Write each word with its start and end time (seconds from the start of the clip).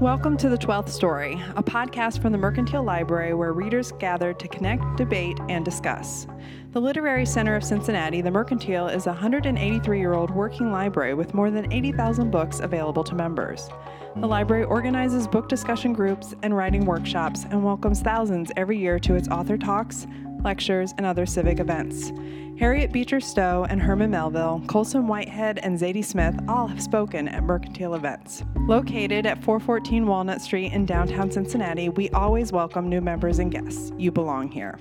Welcome 0.00 0.36
to 0.36 0.48
The 0.48 0.56
Twelfth 0.56 0.92
Story, 0.92 1.42
a 1.56 1.62
podcast 1.62 2.22
from 2.22 2.30
the 2.30 2.38
Mercantile 2.38 2.84
Library 2.84 3.34
where 3.34 3.52
readers 3.52 3.90
gather 3.98 4.32
to 4.32 4.46
connect, 4.46 4.96
debate, 4.96 5.40
and 5.48 5.64
discuss. 5.64 6.28
The 6.70 6.80
Literary 6.80 7.26
Center 7.26 7.56
of 7.56 7.64
Cincinnati, 7.64 8.20
the 8.20 8.30
Mercantile, 8.30 8.86
is 8.86 9.06
a 9.06 9.10
183 9.10 9.98
year 9.98 10.14
old 10.14 10.30
working 10.30 10.70
library 10.70 11.14
with 11.14 11.34
more 11.34 11.50
than 11.50 11.72
80,000 11.72 12.30
books 12.30 12.60
available 12.60 13.02
to 13.02 13.16
members. 13.16 13.70
The 14.14 14.28
library 14.28 14.62
organizes 14.62 15.26
book 15.26 15.48
discussion 15.48 15.94
groups 15.94 16.32
and 16.44 16.56
writing 16.56 16.84
workshops 16.84 17.42
and 17.50 17.64
welcomes 17.64 18.00
thousands 18.00 18.52
every 18.56 18.78
year 18.78 19.00
to 19.00 19.16
its 19.16 19.26
author 19.26 19.58
talks, 19.58 20.06
lectures, 20.44 20.94
and 20.96 21.06
other 21.06 21.26
civic 21.26 21.60
events. 21.60 22.12
Harriet 22.58 22.90
Beecher 22.90 23.20
Stowe 23.20 23.66
and 23.70 23.80
Herman 23.80 24.10
Melville, 24.10 24.60
Colson 24.66 25.06
Whitehead, 25.06 25.60
and 25.60 25.78
Zadie 25.78 26.04
Smith 26.04 26.34
all 26.48 26.66
have 26.66 26.82
spoken 26.82 27.28
at 27.28 27.44
Mercantile 27.44 27.94
events. 27.94 28.42
Located 28.56 29.26
at 29.26 29.44
414 29.44 30.06
Walnut 30.06 30.40
Street 30.40 30.72
in 30.72 30.84
downtown 30.84 31.30
Cincinnati, 31.30 31.88
we 31.88 32.10
always 32.10 32.50
welcome 32.50 32.88
new 32.88 33.00
members 33.00 33.38
and 33.38 33.52
guests. 33.52 33.92
You 33.96 34.10
belong 34.10 34.50
here. 34.50 34.78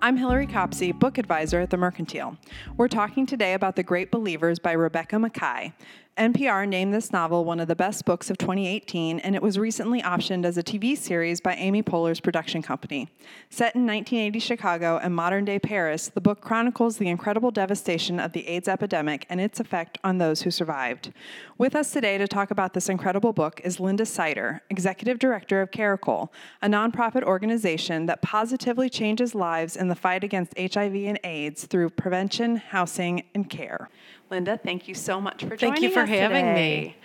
I'm 0.00 0.16
Hillary 0.16 0.46
Copsey, 0.46 0.92
book 0.92 1.18
advisor 1.18 1.58
at 1.58 1.70
the 1.70 1.76
Mercantile. 1.76 2.36
We're 2.76 2.86
talking 2.86 3.26
today 3.26 3.54
about 3.54 3.74
The 3.74 3.82
Great 3.82 4.12
Believers 4.12 4.60
by 4.60 4.70
Rebecca 4.70 5.16
Makkai. 5.16 5.72
NPR 6.18 6.68
named 6.68 6.92
this 6.92 7.12
novel 7.12 7.44
one 7.44 7.60
of 7.60 7.68
the 7.68 7.76
best 7.76 8.04
books 8.04 8.28
of 8.28 8.36
2018, 8.38 9.20
and 9.20 9.36
it 9.36 9.42
was 9.42 9.56
recently 9.56 10.02
optioned 10.02 10.44
as 10.44 10.58
a 10.58 10.64
TV 10.64 10.98
series 10.98 11.40
by 11.40 11.54
Amy 11.54 11.80
Poehler's 11.80 12.18
production 12.18 12.60
company. 12.60 13.08
Set 13.50 13.76
in 13.76 13.86
1980 13.86 14.40
Chicago 14.40 14.98
and 15.00 15.14
modern 15.14 15.44
day 15.44 15.60
Paris, 15.60 16.08
the 16.08 16.20
book 16.20 16.40
chronicles 16.40 16.96
the 16.96 17.08
incredible 17.08 17.52
devastation 17.52 18.18
of 18.18 18.32
the 18.32 18.48
AIDS 18.48 18.66
epidemic 18.66 19.26
and 19.30 19.40
its 19.40 19.60
effect 19.60 19.96
on 20.02 20.18
those 20.18 20.42
who 20.42 20.50
survived. 20.50 21.12
With 21.56 21.76
us 21.76 21.92
today 21.92 22.18
to 22.18 22.26
talk 22.26 22.50
about 22.50 22.74
this 22.74 22.88
incredible 22.88 23.32
book 23.32 23.60
is 23.62 23.78
Linda 23.78 24.04
Seiter, 24.04 24.62
Executive 24.70 25.20
Director 25.20 25.62
of 25.62 25.70
Caracole, 25.70 26.32
a 26.60 26.66
nonprofit 26.66 27.22
organization 27.22 28.06
that 28.06 28.22
positively 28.22 28.90
changes 28.90 29.36
lives 29.36 29.76
in 29.76 29.86
the 29.86 29.94
fight 29.94 30.24
against 30.24 30.58
HIV 30.58 30.96
and 30.96 31.20
AIDS 31.22 31.66
through 31.66 31.90
prevention, 31.90 32.56
housing, 32.56 33.22
and 33.36 33.48
care. 33.48 33.88
Linda, 34.30 34.58
thank 34.62 34.88
you 34.88 34.94
so 34.94 35.20
much 35.20 35.44
for 35.44 35.56
joining 35.56 35.72
us. 35.74 35.80
Thank 35.80 35.82
you 35.82 35.90
for 35.90 36.04
having 36.04 36.44
today. 36.46 36.80
me. 36.80 36.96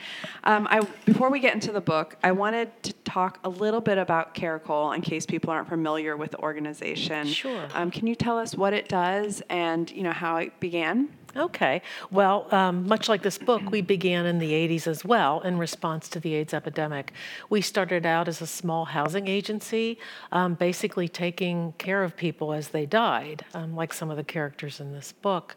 Um, 0.43 0.67
I, 0.69 0.81
before 1.05 1.29
we 1.29 1.39
get 1.39 1.53
into 1.53 1.71
the 1.71 1.81
book, 1.81 2.17
I 2.21 2.33
wanted 2.33 2.83
to 2.83 2.93
talk 3.05 3.39
a 3.43 3.49
little 3.49 3.79
bit 3.79 3.97
about 3.97 4.33
Caracole 4.33 4.91
in 4.91 5.01
case 5.01 5.25
people 5.25 5.49
aren't 5.49 5.69
familiar 5.69 6.17
with 6.17 6.31
the 6.31 6.39
organization. 6.39 7.27
Sure. 7.27 7.67
Um, 7.73 7.91
can 7.91 8.07
you 8.07 8.15
tell 8.15 8.37
us 8.37 8.55
what 8.55 8.73
it 8.73 8.89
does 8.89 9.41
and 9.49 9.89
you 9.91 10.03
know 10.03 10.11
how 10.11 10.37
it 10.37 10.59
began? 10.59 11.09
Okay. 11.35 11.81
Well, 12.11 12.47
um, 12.53 12.87
much 12.87 13.09
like 13.09 13.23
this 13.23 13.37
book, 13.37 13.61
we 13.71 13.81
began 13.81 14.25
in 14.25 14.37
the 14.39 14.51
80s 14.51 14.85
as 14.87 15.03
well 15.03 15.41
in 15.41 15.57
response 15.57 16.07
to 16.09 16.19
the 16.19 16.35
AIDS 16.35 16.53
epidemic. 16.53 17.11
We 17.49 17.61
started 17.61 18.05
out 18.05 18.27
as 18.27 18.41
a 18.41 18.47
small 18.47 18.85
housing 18.85 19.27
agency, 19.27 19.97
um, 20.31 20.53
basically 20.53 21.07
taking 21.07 21.73
care 21.79 22.03
of 22.03 22.15
people 22.15 22.53
as 22.53 22.69
they 22.69 22.85
died, 22.85 23.45
um, 23.55 23.75
like 23.75 23.93
some 23.93 24.11
of 24.11 24.17
the 24.17 24.23
characters 24.23 24.79
in 24.79 24.91
this 24.93 25.11
book. 25.11 25.55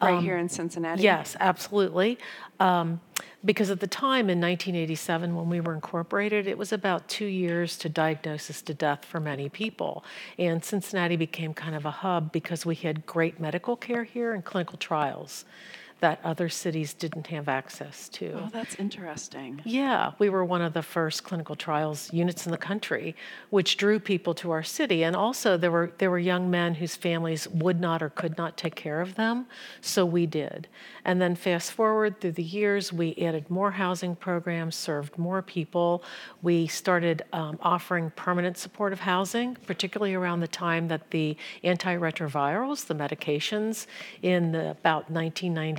Right 0.00 0.14
Um, 0.14 0.22
here 0.24 0.38
in 0.38 0.48
Cincinnati. 0.48 1.02
Yes, 1.02 1.36
absolutely. 1.40 2.18
Um, 2.60 3.00
because 3.44 3.70
at 3.70 3.78
the 3.78 3.86
time 3.86 4.28
in 4.28 4.40
1987, 4.40 5.34
when 5.34 5.48
we 5.48 5.60
were 5.60 5.72
incorporated, 5.72 6.48
it 6.48 6.58
was 6.58 6.72
about 6.72 7.08
two 7.08 7.26
years 7.26 7.76
to 7.78 7.88
diagnosis 7.88 8.62
to 8.62 8.74
death 8.74 9.04
for 9.04 9.20
many 9.20 9.48
people. 9.48 10.04
And 10.38 10.64
Cincinnati 10.64 11.16
became 11.16 11.54
kind 11.54 11.76
of 11.76 11.86
a 11.86 11.90
hub 11.90 12.32
because 12.32 12.66
we 12.66 12.74
had 12.74 13.06
great 13.06 13.38
medical 13.38 13.76
care 13.76 14.02
here 14.02 14.32
and 14.32 14.44
clinical 14.44 14.76
trials 14.76 15.44
that 16.00 16.20
other 16.22 16.48
cities 16.48 16.94
didn't 16.94 17.26
have 17.28 17.48
access 17.48 18.08
to. 18.10 18.32
Oh, 18.32 18.48
that's 18.52 18.76
interesting. 18.76 19.60
Yeah, 19.64 20.12
we 20.18 20.28
were 20.28 20.44
one 20.44 20.62
of 20.62 20.72
the 20.72 20.82
first 20.82 21.24
clinical 21.24 21.56
trials 21.56 22.12
units 22.12 22.46
in 22.46 22.52
the 22.52 22.58
country, 22.58 23.16
which 23.50 23.76
drew 23.76 23.98
people 23.98 24.34
to 24.34 24.50
our 24.50 24.62
city. 24.62 25.02
And 25.02 25.16
also, 25.16 25.56
there 25.56 25.70
were 25.70 25.92
there 25.98 26.10
were 26.10 26.18
young 26.18 26.50
men 26.50 26.74
whose 26.74 26.94
families 26.96 27.48
would 27.48 27.80
not 27.80 28.02
or 28.02 28.10
could 28.10 28.36
not 28.38 28.56
take 28.56 28.74
care 28.74 29.00
of 29.00 29.16
them, 29.16 29.46
so 29.80 30.06
we 30.06 30.26
did. 30.26 30.68
And 31.04 31.20
then 31.20 31.34
fast 31.34 31.72
forward 31.72 32.20
through 32.20 32.32
the 32.32 32.42
years, 32.42 32.92
we 32.92 33.14
added 33.16 33.48
more 33.50 33.70
housing 33.70 34.14
programs, 34.14 34.76
served 34.76 35.16
more 35.16 35.42
people. 35.42 36.02
We 36.42 36.66
started 36.66 37.24
um, 37.32 37.58
offering 37.62 38.10
permanent 38.10 38.58
supportive 38.58 39.00
housing, 39.00 39.56
particularly 39.66 40.14
around 40.14 40.40
the 40.40 40.48
time 40.48 40.88
that 40.88 41.10
the 41.10 41.36
antiretrovirals, 41.64 42.86
the 42.86 42.94
medications, 42.94 43.86
in 44.22 44.52
the, 44.52 44.70
about 44.70 45.10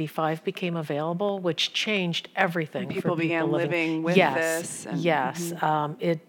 1995 0.09 0.43
became 0.43 0.75
available, 0.75 1.39
which 1.39 1.73
changed 1.73 2.29
everything. 2.35 2.87
for 2.87 2.93
people 2.93 3.15
began 3.15 3.51
living 3.51 4.03
with 4.03 4.17
yes, 4.17 4.35
this 4.35 4.85
and- 4.85 4.99
yes, 4.99 5.53
um, 5.61 5.97
it 5.99 6.19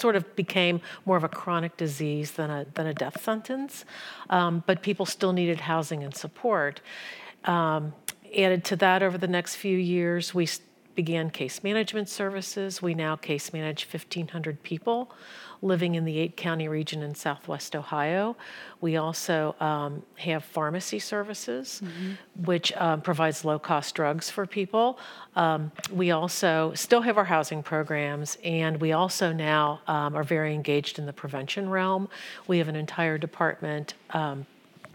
sort 0.00 0.16
of 0.16 0.34
became 0.36 0.80
more 1.04 1.16
of 1.16 1.24
a 1.24 1.28
chronic 1.28 1.76
disease 1.76 2.32
than 2.32 2.50
a 2.50 2.66
than 2.74 2.86
a 2.86 2.94
death 2.94 3.22
sentence, 3.22 3.84
um, 4.30 4.62
but 4.66 4.82
people 4.82 5.04
still 5.04 5.32
needed 5.32 5.60
housing 5.60 6.02
and 6.02 6.14
support. 6.14 6.80
Um, 7.44 7.92
added 8.36 8.64
to 8.64 8.76
that, 8.76 9.02
over 9.02 9.18
the 9.18 9.28
next 9.28 9.56
few 9.56 9.76
years, 9.76 10.34
we 10.34 10.48
began 10.94 11.30
case 11.30 11.62
management 11.62 12.08
services. 12.08 12.80
We 12.80 12.94
now 12.94 13.16
case 13.16 13.52
manage 13.52 13.86
1,500 13.86 14.62
people 14.62 15.12
living 15.62 15.94
in 15.94 16.04
the 16.04 16.18
eight 16.18 16.36
county 16.36 16.68
region 16.68 17.02
in 17.02 17.14
southwest 17.14 17.74
Ohio. 17.74 18.36
We 18.80 18.96
also 18.96 19.54
um, 19.60 20.02
have 20.16 20.44
pharmacy 20.44 20.98
services, 20.98 21.82
which 22.44 22.72
um, 22.76 23.00
provides 23.00 23.44
low 23.44 23.58
cost 23.58 23.94
drugs 23.94 24.30
for 24.30 24.46
people. 24.46 24.98
Um, 25.34 25.72
we 25.92 26.10
also 26.10 26.72
still 26.74 27.00
have 27.02 27.18
our 27.18 27.24
housing 27.24 27.62
programs, 27.62 28.38
and 28.44 28.80
we 28.80 28.92
also 28.92 29.32
now 29.32 29.80
um, 29.86 30.14
are 30.14 30.24
very 30.24 30.54
engaged 30.54 30.98
in 30.98 31.06
the 31.06 31.12
prevention 31.12 31.68
realm. 31.70 32.08
We 32.46 32.58
have 32.58 32.68
an 32.68 32.76
entire 32.76 33.18
department. 33.18 33.94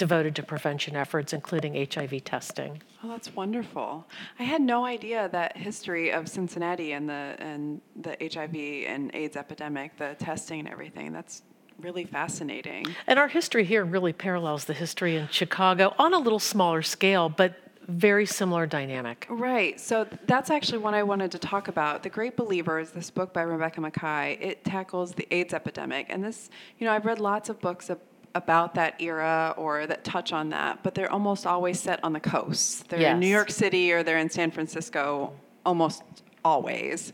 Devoted 0.02 0.36
to 0.38 0.42
prevention 0.42 0.96
efforts, 0.96 1.32
including 1.32 1.76
HIV 1.76 2.24
testing. 2.24 2.82
Oh, 3.04 3.10
that's 3.10 3.36
wonderful. 3.36 4.08
I 4.40 4.44
had 4.44 4.60
no 4.60 4.84
idea 4.84 5.30
that 5.32 5.56
history 5.56 6.12
of 6.12 6.28
Cincinnati 6.28 6.94
and 6.94 7.08
the 7.08 7.36
and 7.38 7.82
the 7.96 8.18
HIV 8.20 8.56
and 8.92 9.12
AIDS 9.14 9.38
epidemic, 9.38 9.98
the 9.98 10.16
testing 10.18 10.62
and 10.62 10.70
everything. 10.70 11.14
That's 11.14 11.44
really 11.80 12.06
fascinating. 12.06 12.88
And 13.06 13.20
our 13.20 13.28
history 13.28 13.64
here 13.64 13.86
really 13.86 14.12
parallels 14.12 14.66
the 14.66 14.74
history 14.74 15.18
in 15.18 15.28
Chicago 15.28 15.94
on 16.00 16.16
a 16.16 16.20
little 16.20 16.40
smaller 16.40 16.82
scale, 16.82 17.30
but 17.30 17.54
very 17.88 18.26
similar 18.26 18.66
dynamic. 18.66 19.28
Right. 19.30 19.80
So 19.80 20.08
that's 20.26 20.50
actually 20.50 20.80
what 20.80 20.96
I 20.96 21.04
wanted 21.04 21.32
to 21.34 21.40
talk 21.40 21.68
about. 21.68 22.02
The 22.02 22.10
Great 22.10 22.36
Believers, 22.38 22.90
this 22.90 23.12
book 23.12 23.34
by 23.34 23.44
Rebecca 23.44 23.82
Makkai, 23.82 24.42
it 24.42 24.66
tackles 24.66 25.14
the 25.14 25.28
AIDS 25.32 25.54
epidemic. 25.54 26.08
And 26.10 26.24
this, 26.24 26.50
you 26.80 26.88
know, 26.88 26.94
I've 26.94 27.06
read 27.06 27.20
lots 27.20 27.50
of 27.50 27.60
books 27.60 27.92
about 28.36 28.76
that 28.76 29.02
era 29.02 29.54
or 29.58 29.88
that 29.88 30.04
touch 30.04 30.32
on 30.34 30.50
that, 30.50 30.84
but 30.84 30.96
they're 30.96 31.12
almost 31.12 31.46
always 31.46 31.80
set 31.80 32.04
on 32.04 32.14
the 32.14 32.20
coast. 32.20 32.88
They're 32.90 33.00
in 33.14 33.20
New 33.20 33.28
York 33.28 33.52
City 33.52 33.92
or 33.92 34.04
they're 34.04 34.20
in 34.20 34.30
San 34.30 34.52
Francisco 34.52 35.34
almost 35.66 36.04
always. 36.44 37.14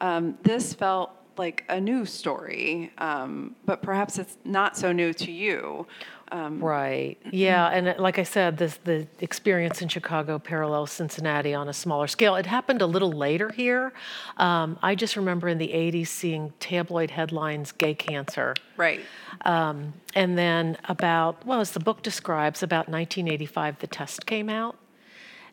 Um, 0.00 0.38
this 0.42 0.74
felt 0.74 1.10
like 1.36 1.64
a 1.68 1.80
new 1.80 2.04
story, 2.04 2.92
um, 2.98 3.56
but 3.64 3.82
perhaps 3.82 4.18
it's 4.18 4.38
not 4.44 4.76
so 4.76 4.92
new 4.92 5.12
to 5.14 5.30
you. 5.30 5.86
Um, 6.34 6.58
Right. 6.58 7.16
Yeah, 7.30 7.68
and 7.68 7.88
uh, 7.90 7.94
like 7.98 8.18
I 8.18 8.24
said, 8.24 8.58
this 8.58 8.76
the 8.82 9.06
experience 9.20 9.80
in 9.80 9.88
Chicago 9.88 10.40
parallels 10.40 10.90
Cincinnati 10.90 11.54
on 11.54 11.68
a 11.68 11.72
smaller 11.72 12.08
scale. 12.08 12.34
It 12.34 12.46
happened 12.46 12.82
a 12.82 12.86
little 12.86 13.12
later 13.12 13.52
here. 13.52 13.92
Um, 14.38 14.76
I 14.82 14.96
just 14.96 15.14
remember 15.14 15.46
in 15.46 15.58
the 15.58 15.68
'80s 15.68 16.08
seeing 16.08 16.52
tabloid 16.58 17.12
headlines, 17.12 17.70
"Gay 17.70 17.94
cancer," 17.94 18.54
right. 18.76 19.00
um, 19.42 19.92
and 20.16 20.36
then 20.36 20.76
about 20.88 21.46
well, 21.46 21.60
as 21.60 21.70
the 21.70 21.78
book 21.78 22.02
describes, 22.02 22.64
about 22.64 22.88
1985, 22.88 23.78
the 23.78 23.86
test 23.86 24.26
came 24.26 24.48
out, 24.48 24.76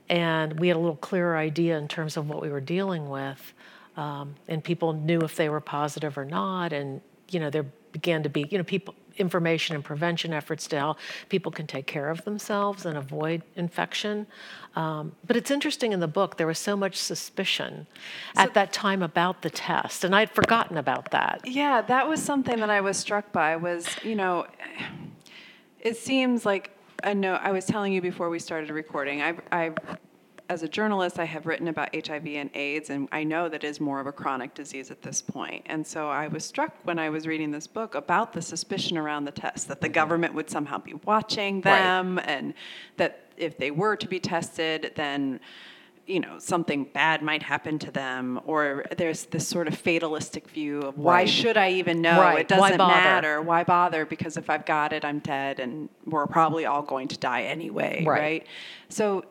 and 0.09 0.59
we 0.59 0.67
had 0.67 0.77
a 0.77 0.79
little 0.79 0.95
clearer 0.95 1.37
idea 1.37 1.77
in 1.77 1.87
terms 1.87 2.17
of 2.17 2.27
what 2.27 2.41
we 2.41 2.49
were 2.49 2.59
dealing 2.59 3.07
with, 3.07 3.53
um, 3.97 4.33
and 4.47 4.63
people 4.63 4.93
knew 4.93 5.19
if 5.21 5.35
they 5.35 5.47
were 5.47 5.61
positive 5.61 6.17
or 6.17 6.25
not, 6.25 6.73
and 6.73 7.01
you 7.29 7.39
know 7.39 7.51
there 7.51 7.67
began 7.91 8.23
to 8.23 8.29
be 8.29 8.47
you 8.49 8.57
know 8.57 8.63
people 8.63 8.95
information 9.17 9.75
and 9.75 9.83
prevention 9.83 10.33
efforts 10.33 10.67
to 10.67 10.79
how 10.79 10.95
people 11.29 11.51
can 11.51 11.67
take 11.67 11.87
care 11.87 12.09
of 12.09 12.23
themselves 12.25 12.85
and 12.85 12.97
avoid 12.97 13.43
infection. 13.55 14.27
Um, 14.75 15.13
but 15.25 15.35
it's 15.35 15.51
interesting 15.51 15.91
in 15.91 15.99
the 15.99 16.07
book 16.07 16.37
there 16.37 16.47
was 16.47 16.59
so 16.59 16.77
much 16.77 16.95
suspicion 16.95 17.87
at 18.37 18.53
that 18.53 18.71
time 18.71 19.03
about 19.03 19.41
the 19.41 19.49
test, 19.49 20.03
and 20.03 20.15
I'd 20.15 20.31
forgotten 20.31 20.77
about 20.77 21.11
that. 21.11 21.41
Yeah, 21.45 21.81
that 21.81 22.07
was 22.07 22.21
something 22.21 22.59
that 22.59 22.69
I 22.69 22.81
was 22.81 22.97
struck 22.97 23.31
by 23.31 23.55
was, 23.57 23.87
you 24.03 24.15
know, 24.15 24.47
it 25.79 25.97
seems 25.97 26.45
like 26.45 26.71
I 27.03 27.13
know 27.13 27.33
I 27.33 27.51
was 27.51 27.65
telling 27.65 27.93
you 27.93 28.01
before 28.01 28.29
we 28.29 28.39
started 28.39 28.69
recording. 28.69 29.21
I 29.21 29.35
I 29.51 29.71
as 30.51 30.63
a 30.63 30.67
journalist, 30.67 31.17
I 31.17 31.23
have 31.23 31.45
written 31.45 31.69
about 31.69 31.95
HIV 31.95 32.27
and 32.27 32.49
AIDS, 32.53 32.89
and 32.89 33.07
I 33.13 33.23
know 33.23 33.47
that 33.47 33.63
is 33.63 33.79
more 33.79 34.01
of 34.01 34.07
a 34.07 34.11
chronic 34.11 34.53
disease 34.53 34.91
at 34.91 35.01
this 35.01 35.21
point. 35.21 35.63
And 35.67 35.87
so 35.87 36.09
I 36.09 36.27
was 36.27 36.43
struck 36.43 36.75
when 36.83 36.99
I 36.99 37.09
was 37.09 37.25
reading 37.25 37.51
this 37.51 37.67
book 37.67 37.95
about 37.95 38.33
the 38.33 38.41
suspicion 38.41 38.97
around 38.97 39.23
the 39.23 39.31
test 39.31 39.69
that 39.69 39.79
the 39.79 39.87
mm-hmm. 39.87 39.93
government 39.93 40.33
would 40.33 40.49
somehow 40.49 40.77
be 40.79 40.95
watching 41.05 41.55
Right. 41.61 41.63
them, 41.83 42.19
and 42.25 42.53
that 42.97 43.27
if 43.37 43.57
they 43.57 43.71
were 43.71 43.95
to 43.95 44.07
be 44.09 44.19
tested, 44.19 44.91
then 44.95 45.39
you 46.05 46.19
know 46.19 46.37
something 46.39 46.83
bad 46.83 47.21
might 47.21 47.43
happen 47.43 47.77
to 47.79 47.91
them 47.91 48.41
or 48.45 48.83
there's 48.97 49.25
this 49.25 49.47
sort 49.47 49.67
of 49.67 49.75
fatalistic 49.75 50.49
view 50.49 50.81
of 50.81 50.97
why 50.97 51.19
Right. 51.19 51.29
should 51.29 51.57
i 51.57 51.69
even 51.69 52.01
know 52.01 52.19
Right. 52.19 52.39
it 52.39 52.51
Why 52.51 52.69
doesn't 52.71 52.77
bother? 52.79 52.93
matter 52.95 53.41
why 53.41 53.63
bother 53.63 54.03
because 54.07 54.35
if 54.35 54.49
i've 54.49 54.65
got 54.65 54.93
it 54.93 55.05
i'm 55.05 55.19
dead 55.19 55.59
and 55.59 55.89
we're 56.05 56.25
probably 56.25 56.65
all 56.65 56.81
going 56.81 57.07
to 57.09 57.17
die 57.19 57.43
anyway 57.43 58.03
Right. 58.03 58.19
right, 58.19 58.47
so 58.89 59.23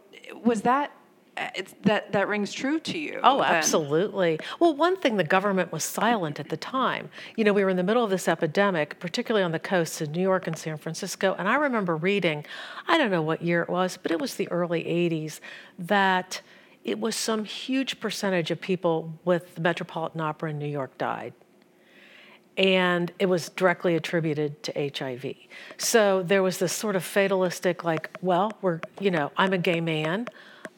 was 0.45 0.63
that 0.63 0.93
Uh, 1.41 1.49
it's 1.55 1.75
that 1.83 2.13
that 2.13 2.29
rings 2.29 2.53
true 2.53 2.79
to 2.79 2.99
you 2.99 3.19
Oh, 3.25 3.39
then? 3.41 3.47
absolutely. 3.55 4.39
Well, 4.59 4.77
one 4.77 4.97
thing 4.99 5.17
the 5.17 5.25
government 5.25 5.73
was 5.73 5.83
silent 5.83 6.39
at 6.39 6.51
the 6.51 6.57
time. 6.57 7.09
You 7.37 7.45
know, 7.45 7.55
we 7.55 7.65
were 7.65 7.71
in 7.71 7.79
the 7.79 7.83
middle 7.83 8.05
of 8.05 8.11
this 8.11 8.29
epidemic, 8.29 9.01
particularly 9.01 9.43
on 9.43 9.53
the 9.53 9.59
coasts 9.59 10.03
in 10.03 10.13
New 10.13 10.21
York 10.21 10.47
and 10.47 10.57
San 10.59 10.77
Francisco. 10.77 11.35
And 11.39 11.49
I 11.49 11.55
remember 11.55 11.97
reading, 11.97 12.45
I 12.87 12.99
don't 12.99 13.11
know 13.11 13.23
what 13.23 13.41
year 13.43 13.63
it 13.63 13.71
was, 13.71 13.97
but 13.97 14.13
it 14.13 14.21
was 14.21 14.35
the 14.35 14.49
early 14.51 14.85
80s, 14.85 15.41
that 15.79 16.43
it 16.85 16.99
was 17.01 17.17
some 17.17 17.45
huge 17.45 18.01
percentage 18.01 18.51
of 18.51 18.61
people 18.61 19.19
with 19.25 19.55
the 19.55 19.61
Metropolitan 19.63 20.21
Opera 20.21 20.51
in 20.51 20.59
New 20.59 20.67
York 20.69 20.97
died. 20.99 21.33
And 22.57 23.11
it 23.19 23.27
was 23.27 23.49
directly 23.51 23.97
attributed 23.97 24.63
to 24.65 24.91
HIV. 24.99 25.35
So 25.79 26.23
there 26.23 26.43
was 26.43 26.59
this 26.59 26.73
sort 26.73 26.97
of 26.97 27.05
fatalistic, 27.05 27.85
like, 27.85 28.11
well, 28.21 28.53
we're, 28.61 28.81
you 29.01 29.11
know, 29.11 29.31
I'm 29.39 29.55
a 29.55 29.59
gay 29.59 29.81
man. 29.81 30.27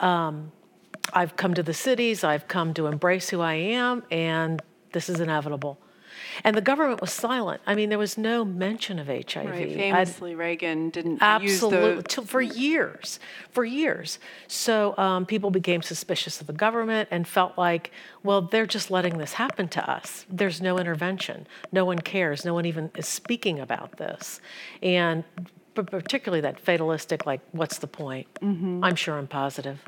I've 0.02 1.36
come 1.36 1.54
to 1.54 1.62
the 1.62 1.74
cities, 1.74 2.24
I've 2.24 2.48
come 2.48 2.74
to 2.74 2.86
embrace 2.86 3.28
who 3.30 3.40
I 3.40 3.54
am, 3.54 4.02
and 4.10 4.62
this 4.92 5.08
is 5.08 5.20
inevitable. 5.20 5.78
And 6.44 6.56
the 6.56 6.60
government 6.62 7.00
was 7.00 7.12
silent. 7.12 7.60
I 7.66 7.74
mean, 7.74 7.88
there 7.88 7.98
was 7.98 8.16
no 8.16 8.44
mention 8.44 8.98
of 8.98 9.08
HIV. 9.08 9.46
right 9.50 9.62
I'd- 9.68 9.74
famously 9.74 10.34
reagan 10.34 10.90
didn't 10.90 11.18
Absolutely, 11.22 11.94
use 11.96 12.04
till- 12.08 12.24
for 12.24 12.40
years, 12.40 13.18
for 13.50 13.64
years. 13.64 14.18
So 14.46 14.96
um, 14.98 15.26
people 15.26 15.50
became 15.50 15.82
suspicious 15.82 16.40
of 16.40 16.46
the 16.46 16.52
government 16.52 17.08
and 17.10 17.26
felt 17.26 17.58
like, 17.58 17.90
well, 18.22 18.42
they're 18.42 18.66
just 18.66 18.90
letting 18.90 19.18
this 19.18 19.34
happen 19.34 19.68
to 19.68 19.90
us. 19.90 20.24
There's 20.30 20.60
no 20.60 20.78
intervention. 20.78 21.46
No 21.70 21.84
one 21.84 21.98
cares. 21.98 22.44
No 22.44 22.54
one 22.54 22.66
even 22.66 22.90
is 22.96 23.08
speaking 23.08 23.58
about 23.58 23.96
this. 23.96 24.40
And 24.82 25.24
but 25.74 25.90
particularly 25.90 26.40
that 26.42 26.60
fatalistic, 26.60 27.26
like, 27.26 27.40
what's 27.52 27.78
the 27.78 27.86
point? 27.86 28.32
Mm-hmm. 28.40 28.84
I'm 28.84 28.96
sure 28.96 29.18
I'm 29.18 29.26
positive. 29.26 29.80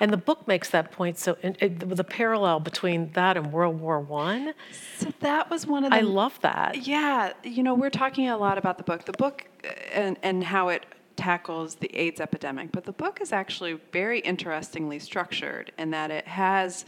And 0.00 0.12
the 0.12 0.18
book 0.18 0.46
makes 0.46 0.68
that 0.70 0.92
point. 0.92 1.16
So 1.18 1.38
it, 1.42 1.56
it, 1.60 1.96
the 1.96 2.04
parallel 2.04 2.60
between 2.60 3.12
that 3.12 3.36
and 3.36 3.50
World 3.50 3.80
War 3.80 3.98
One, 3.98 4.52
so 4.98 5.10
that 5.20 5.48
was 5.48 5.66
one 5.66 5.84
of 5.84 5.90
the 5.90 5.96
I 5.96 6.00
love 6.00 6.38
that. 6.42 6.86
Yeah, 6.86 7.32
you 7.42 7.62
know, 7.62 7.74
we're 7.74 7.90
talking 7.90 8.28
a 8.28 8.36
lot 8.36 8.58
about 8.58 8.76
the 8.76 8.84
book. 8.84 9.04
The 9.04 9.12
book 9.12 9.46
uh, 9.64 9.68
and, 9.92 10.18
and 10.22 10.44
how 10.44 10.68
it 10.68 10.84
tackles 11.16 11.76
the 11.76 11.94
AIDS 11.96 12.20
epidemic, 12.20 12.72
but 12.72 12.84
the 12.84 12.92
book 12.92 13.22
is 13.22 13.32
actually 13.32 13.80
very 13.90 14.20
interestingly 14.20 14.98
structured 14.98 15.72
in 15.78 15.90
that 15.92 16.10
it 16.10 16.28
has 16.28 16.84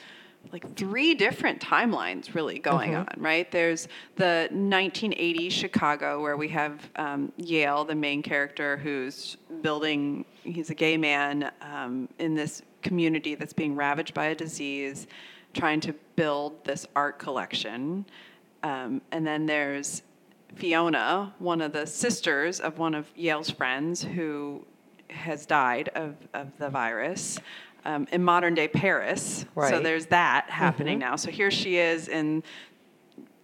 like 0.53 0.77
three 0.77 1.15
different 1.15 1.61
timelines 1.61 2.35
really 2.35 2.59
going 2.59 2.95
on, 2.95 3.09
right? 3.17 3.50
There's 3.50 3.89
the 4.17 4.49
1980 4.50 5.50
Chicago, 5.50 6.23
where 6.23 6.37
we 6.37 6.49
have 6.49 6.89
um, 6.97 7.33
Yale, 7.37 7.85
the 7.85 7.95
main 7.95 8.23
character, 8.23 8.77
who's 8.77 9.37
building, 9.62 10.25
he's 10.45 10.71
a 10.71 10.75
gay 10.75 10.97
man 10.97 11.50
um, 11.62 12.09
in 12.19 12.35
this 12.35 12.62
community 12.83 13.35
that's 13.35 13.53
being 13.53 13.75
ravaged 13.75 14.15
by 14.15 14.27
a 14.27 14.35
disease, 14.35 15.06
trying 15.55 15.81
to 15.81 15.95
build 16.17 16.65
this 16.65 16.87
art 16.95 17.19
collection. 17.19 18.05
Um, 18.62 19.00
and 19.12 19.27
then 19.27 19.47
there's 19.47 20.03
Fiona, 20.55 21.35
one 21.39 21.61
of 21.61 21.73
the 21.73 21.87
sisters 21.87 22.61
of 22.61 22.79
one 22.79 22.95
of 22.95 23.06
Yale's 23.15 23.50
friends 23.50 24.03
who 24.03 24.65
has 25.11 25.47
died 25.47 25.89
of, 25.95 26.17
of 26.35 26.49
the 26.59 26.69
virus 26.69 27.39
um, 27.85 28.07
in 28.13 28.23
modern 28.23 28.55
day 28.55 28.69
Paris. 28.69 29.45
So 29.71 29.81
there's 29.81 30.07
that 30.07 30.51
happening 30.51 30.99
now. 30.99 31.17
So 31.17 31.31
here 31.31 31.51
she 31.51 31.77
is 31.79 32.09
in, 32.09 32.43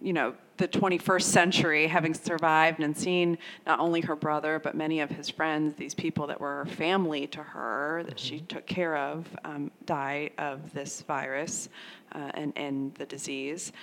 you 0.01 0.13
know, 0.13 0.35
the 0.57 0.67
21st 0.67 1.23
century, 1.23 1.87
having 1.87 2.13
survived 2.13 2.79
and 2.79 2.95
seen 2.95 3.37
not 3.65 3.79
only 3.79 4.01
her 4.01 4.15
brother, 4.15 4.59
but 4.59 4.75
many 4.75 5.01
of 5.01 5.09
his 5.09 5.29
friends, 5.29 5.75
these 5.75 5.93
people 5.93 6.27
that 6.27 6.39
were 6.39 6.65
family 6.65 7.27
to 7.27 7.43
her, 7.43 8.03
that 8.05 8.17
she 8.19 8.39
took 8.41 8.65
care 8.65 8.95
of, 8.95 9.27
um, 9.43 9.69
die 9.85 10.29
of 10.37 10.73
this 10.73 11.01
virus 11.01 11.67
uh, 12.13 12.31
and, 12.35 12.53
and 12.55 12.95
the 12.95 13.05
disease. 13.05 13.73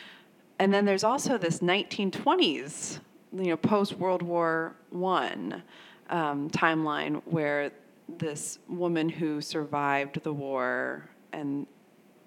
And 0.59 0.73
then 0.73 0.85
there's 0.85 1.05
also 1.05 1.37
this 1.37 1.59
1920s, 1.59 3.01
you 3.35 3.49
know, 3.49 3.57
post 3.57 3.95
World 3.99 4.23
War 4.23 4.75
One 4.91 5.63
um, 6.09 6.49
timeline 6.51 7.23
where 7.25 7.73
this 8.19 8.59
woman 8.69 9.09
who 9.09 9.41
survived 9.41 10.23
the 10.23 10.33
war 10.33 11.09
and 11.33 11.67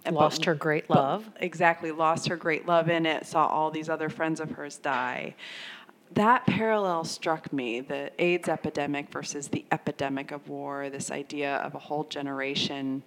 and 0.07 0.15
Lost 0.15 0.41
but- 0.41 0.45
her 0.45 0.53
great 0.55 0.87
but- 0.87 0.97
love. 0.97 1.29
exactly, 1.39 1.91
lost 1.91 2.27
her 2.27 2.35
great 2.35 2.67
love 2.67 2.89
in 2.89 3.07
it, 3.07 3.25
saw 3.25 3.47
all 3.47 3.71
these 3.71 3.89
other 3.89 4.07
friends 4.09 4.39
of 4.39 4.51
hers 4.51 4.77
die. 4.77 5.33
That 6.13 6.45
parallel 6.45 7.05
struck 7.05 7.51
me 7.51 7.79
the 7.81 8.11
AIDS 8.19 8.47
epidemic 8.47 9.09
versus 9.11 9.47
the 9.47 9.65
epidemic 9.71 10.31
of 10.31 10.47
war, 10.47 10.91
this 10.91 11.09
idea 11.09 11.55
of 11.55 11.73
a 11.73 11.79
whole 11.79 12.03
generation 12.03 13.01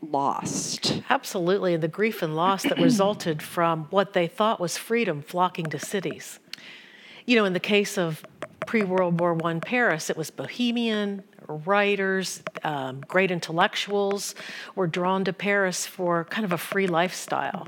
lost. 0.00 1.00
Absolutely, 1.08 1.74
and 1.74 1.82
the 1.82 1.88
grief 1.88 2.22
and 2.22 2.34
loss 2.34 2.64
that 2.64 2.78
resulted 2.78 3.40
from 3.56 3.86
what 3.90 4.12
they 4.14 4.26
thought 4.26 4.58
was 4.60 4.76
freedom 4.76 5.22
flocking 5.22 5.66
to 5.66 5.78
cities. 5.78 6.40
You 7.24 7.36
know, 7.36 7.44
in 7.44 7.52
the 7.52 7.60
case 7.60 7.96
of 7.96 8.24
pre 8.66 8.82
World 8.82 9.20
War 9.20 9.38
I 9.46 9.58
Paris, 9.60 10.10
it 10.10 10.16
was 10.16 10.30
bohemian, 10.30 11.22
writers, 11.48 12.42
um, 12.64 13.00
great 13.06 13.30
intellectuals 13.30 14.34
were 14.74 14.86
drawn 14.86 15.24
to 15.24 15.32
Paris 15.32 15.86
for 15.86 16.24
kind 16.24 16.44
of 16.44 16.52
a 16.52 16.58
free 16.58 16.86
lifestyle 16.86 17.66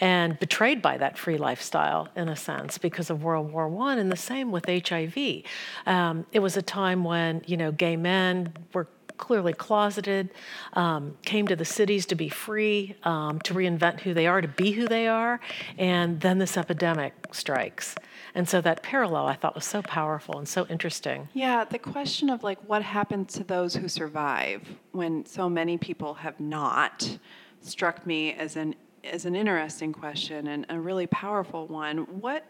and 0.00 0.38
betrayed 0.38 0.82
by 0.82 0.96
that 0.98 1.18
free 1.18 1.36
lifestyle 1.36 2.08
in 2.16 2.28
a 2.28 2.36
sense 2.36 2.78
because 2.78 3.10
of 3.10 3.22
World 3.22 3.52
War 3.52 3.68
I. 3.88 3.96
And 3.96 4.10
the 4.10 4.16
same 4.16 4.50
with 4.50 4.66
HIV. 4.66 5.42
Um, 5.86 6.26
it 6.32 6.40
was 6.40 6.56
a 6.56 6.62
time 6.62 7.04
when, 7.04 7.42
you 7.46 7.56
know, 7.56 7.72
gay 7.72 7.96
men 7.96 8.52
were 8.72 8.88
clearly 9.22 9.52
closeted, 9.52 10.30
um, 10.72 11.16
came 11.24 11.46
to 11.46 11.54
the 11.54 11.64
cities 11.64 12.06
to 12.06 12.16
be 12.16 12.28
free, 12.28 12.96
um, 13.04 13.38
to 13.38 13.54
reinvent 13.54 14.00
who 14.00 14.12
they 14.12 14.26
are, 14.26 14.40
to 14.40 14.48
be 14.48 14.72
who 14.72 14.88
they 14.88 15.06
are, 15.06 15.38
and 15.78 16.20
then 16.20 16.38
this 16.38 16.56
epidemic 16.56 17.14
strikes. 17.30 17.94
And 18.34 18.48
so 18.48 18.60
that 18.62 18.82
parallel 18.82 19.26
I 19.26 19.34
thought 19.34 19.54
was 19.54 19.64
so 19.64 19.80
powerful 19.80 20.38
and 20.38 20.48
so 20.48 20.66
interesting. 20.66 21.28
Yeah, 21.34 21.62
the 21.64 21.78
question 21.78 22.30
of 22.30 22.42
like 22.42 22.58
what 22.68 22.82
happens 22.82 23.34
to 23.34 23.44
those 23.44 23.76
who 23.76 23.86
survive 23.86 24.60
when 24.90 25.24
so 25.24 25.48
many 25.48 25.78
people 25.78 26.14
have 26.14 26.40
not 26.40 27.18
struck 27.60 28.04
me 28.04 28.32
as 28.32 28.56
an 28.56 28.74
as 29.04 29.24
an 29.24 29.36
interesting 29.36 29.92
question 29.92 30.48
and 30.48 30.66
a 30.68 30.80
really 30.80 31.06
powerful 31.06 31.68
one. 31.68 31.98
What 32.20 32.44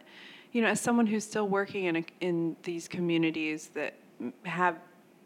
you 0.52 0.62
know, 0.62 0.68
as 0.68 0.80
someone 0.80 1.06
who's 1.06 1.24
still 1.24 1.48
working 1.48 1.84
in 1.84 1.96
a, 1.96 2.04
in 2.20 2.56
these 2.62 2.88
communities 2.88 3.68
that 3.74 3.94
have 4.44 4.78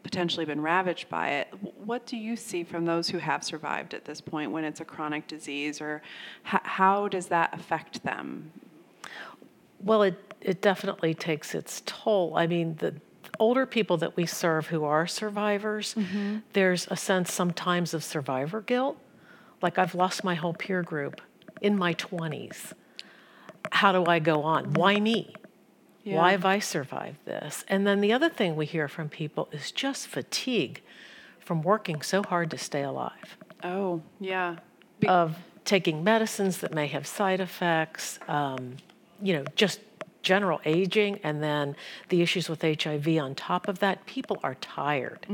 potentially 0.07 0.45
been 0.45 0.61
ravaged 0.61 1.09
by 1.09 1.27
it, 1.31 1.49
what 1.83 2.05
do 2.05 2.15
you 2.15 2.37
see 2.37 2.63
from 2.63 2.85
those 2.85 3.09
who 3.09 3.17
have 3.17 3.43
survived 3.43 3.93
at 3.93 4.05
this 4.05 4.21
point 4.21 4.49
when 4.51 4.63
it's 4.63 4.79
a 4.79 4.85
chronic 4.85 5.27
disease, 5.27 5.81
or 5.81 6.01
h- 6.45 6.61
how 6.63 7.09
does 7.09 7.27
that 7.27 7.53
affect 7.53 8.01
them? 8.03 8.49
Well, 9.81 10.03
it, 10.03 10.33
it 10.39 10.61
definitely 10.61 11.13
takes 11.13 11.53
its 11.53 11.83
toll. 11.85 12.37
I 12.37 12.47
mean, 12.47 12.77
the 12.77 12.95
older 13.37 13.65
people 13.65 13.97
that 13.97 14.15
we 14.15 14.25
serve 14.25 14.67
who 14.67 14.85
are 14.85 15.07
survivors, 15.07 15.93
mm-hmm. 15.93 16.37
there's 16.53 16.87
a 16.89 16.95
sense 16.95 17.33
sometimes 17.33 17.93
of 17.93 18.01
survivor 18.01 18.61
guilt. 18.61 18.97
Like, 19.61 19.77
I've 19.77 19.93
lost 19.93 20.23
my 20.23 20.35
whole 20.35 20.53
peer 20.53 20.83
group 20.83 21.19
in 21.61 21.77
my 21.77 21.93
20s. 21.95 22.71
How 23.73 23.91
do 23.91 24.05
I 24.05 24.19
go 24.19 24.43
on? 24.43 24.73
Why 24.73 25.01
me? 25.01 25.35
Why 26.15 26.31
have 26.31 26.45
I 26.45 26.59
survived 26.59 27.25
this? 27.25 27.65
And 27.67 27.85
then 27.85 28.01
the 28.01 28.13
other 28.13 28.29
thing 28.29 28.55
we 28.55 28.65
hear 28.65 28.87
from 28.87 29.09
people 29.09 29.49
is 29.51 29.71
just 29.71 30.07
fatigue 30.07 30.81
from 31.39 31.61
working 31.61 32.01
so 32.01 32.23
hard 32.23 32.51
to 32.51 32.57
stay 32.57 32.83
alive 32.83 33.37
Oh, 33.63 34.01
yeah. 34.19 34.57
Be- 34.99 35.07
of 35.07 35.37
taking 35.65 36.03
medicines 36.03 36.57
that 36.59 36.73
may 36.73 36.87
have 36.87 37.05
side 37.07 37.39
effects, 37.39 38.19
um, 38.27 38.77
you 39.21 39.33
know, 39.33 39.43
just 39.55 39.79
general 40.21 40.59
aging, 40.65 41.19
and 41.23 41.41
then 41.41 41.75
the 42.09 42.21
issues 42.21 42.49
with 42.49 42.61
HIV 42.61 43.07
on 43.17 43.33
top 43.35 43.67
of 43.67 43.79
that. 43.79 44.05
People 44.05 44.39
are 44.43 44.55
tired. 44.55 45.25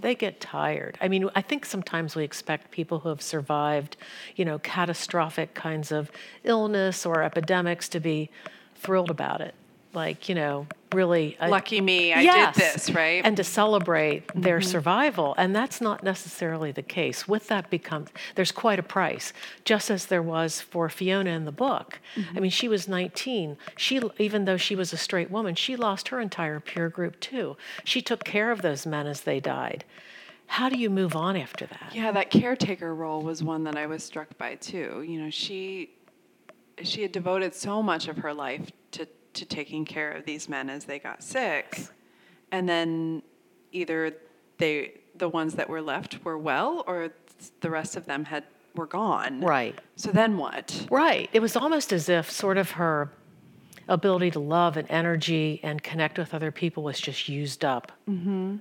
They 0.00 0.14
get 0.14 0.40
tired. 0.40 0.96
I 1.00 1.08
mean, 1.08 1.28
I 1.34 1.42
think 1.42 1.64
sometimes 1.66 2.14
we 2.14 2.22
expect 2.24 2.70
people 2.70 3.00
who 3.00 3.08
have 3.08 3.20
survived, 3.22 3.96
you 4.36 4.44
know, 4.44 4.58
catastrophic 4.60 5.54
kinds 5.54 5.90
of 5.90 6.10
illness 6.44 7.04
or 7.04 7.22
epidemics 7.22 7.88
to 7.90 8.00
be 8.00 8.30
thrilled 8.76 9.10
about 9.10 9.40
it. 9.40 9.54
Like, 9.96 10.28
you 10.28 10.34
know, 10.34 10.66
really. 10.92 11.36
uh, 11.40 11.48
Lucky 11.48 11.80
me, 11.80 12.12
I 12.12 12.20
Yes, 12.20 12.54
did 12.54 12.62
this, 12.62 12.90
right? 12.90 13.24
And 13.24 13.36
to 13.38 13.42
celebrate 13.42 14.24
their 14.34 14.60
survival. 14.60 15.34
And 15.38 15.56
that's 15.56 15.80
not 15.80 16.02
necessarily 16.04 16.70
the 16.70 16.82
case. 16.82 17.26
With 17.26 17.48
that 17.48 17.70
becomes 17.70 18.10
there's 18.34 18.52
quite 18.52 18.78
a 18.78 18.82
price, 18.82 19.32
just 19.64 19.90
as 19.90 20.06
there 20.06 20.22
was 20.22 20.60
for 20.60 20.88
Fiona 20.90 21.30
in 21.30 21.46
the 21.46 21.52
book. 21.52 21.98
I 22.36 22.40
mean, 22.40 22.50
she 22.50 22.68
was 22.68 22.86
19. 22.86 23.56
She 23.76 24.00
even 24.18 24.44
though 24.44 24.58
she 24.58 24.76
was 24.76 24.92
a 24.92 24.96
straight 24.98 25.30
woman, 25.30 25.54
she 25.54 25.74
lost 25.76 26.08
her 26.08 26.20
entire 26.20 26.60
peer 26.60 26.88
group 26.90 27.18
too. 27.18 27.56
She 27.82 28.02
took 28.02 28.22
care 28.22 28.50
of 28.50 28.60
those 28.62 28.84
men 28.86 29.06
as 29.06 29.22
they 29.22 29.40
died. 29.40 29.84
how 30.48 30.68
do 30.68 30.78
you 30.78 30.90
move 30.90 31.16
on 31.16 31.36
after 31.36 31.66
that? 31.66 31.92
Yeah, 31.94 32.12
that 32.12 32.30
caretaker 32.30 32.94
role 32.94 33.22
was 33.22 33.42
one 33.42 33.64
that 33.64 33.76
I 33.76 33.86
was 33.86 34.04
struck 34.04 34.36
by 34.38 34.56
too. 34.56 35.02
You 35.08 35.22
know, 35.22 35.30
she 35.30 35.90
she 36.82 37.00
had 37.02 37.12
devoted 37.12 37.54
so 37.54 37.82
much 37.82 38.06
of 38.06 38.18
her 38.18 38.34
life 38.34 38.70
to 39.36 39.44
taking 39.44 39.84
care 39.84 40.12
of 40.12 40.24
these 40.24 40.48
men 40.48 40.68
as 40.68 40.84
they 40.84 40.98
got 40.98 41.22
sick, 41.22 41.86
and 42.52 42.68
then 42.68 43.22
either 43.72 44.14
they 44.58 44.92
the 45.16 45.28
ones 45.28 45.54
that 45.54 45.68
were 45.68 45.80
left 45.80 46.24
were 46.24 46.38
well, 46.38 46.84
or 46.86 47.10
the 47.60 47.70
rest 47.70 47.96
of 47.96 48.06
them 48.06 48.24
had 48.24 48.44
were 48.74 48.86
gone. 48.86 49.40
Right. 49.40 49.78
So 49.96 50.10
then 50.12 50.36
what? 50.36 50.86
Right. 50.90 51.30
It 51.32 51.40
was 51.40 51.56
almost 51.56 51.92
as 51.92 52.08
if 52.08 52.30
sort 52.30 52.58
of 52.58 52.72
her 52.72 53.10
ability 53.88 54.32
to 54.32 54.40
love 54.40 54.76
and 54.76 54.90
energy 54.90 55.60
and 55.62 55.82
connect 55.82 56.18
with 56.18 56.34
other 56.34 56.50
people 56.50 56.82
was 56.82 57.00
just 57.00 57.28
used 57.28 57.64
up 57.64 57.92
mm-hmm. 58.08 58.56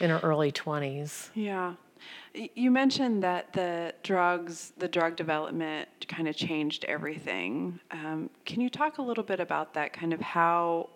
in 0.00 0.10
her 0.10 0.18
early 0.22 0.52
20s. 0.52 1.30
Yeah. 1.34 1.74
You 2.34 2.70
mentioned 2.70 3.22
that 3.22 3.52
the 3.52 3.94
drugs, 4.02 4.72
the 4.78 4.88
drug 4.88 5.16
development 5.16 5.88
kind 6.08 6.28
of 6.28 6.36
changed 6.36 6.84
everything. 6.84 7.80
Um, 7.90 8.30
can 8.44 8.60
you 8.60 8.70
talk 8.70 8.98
a 8.98 9.02
little 9.02 9.24
bit 9.24 9.40
about 9.40 9.74
that, 9.74 9.92
kind 9.92 10.12
of 10.12 10.20
how 10.20 10.90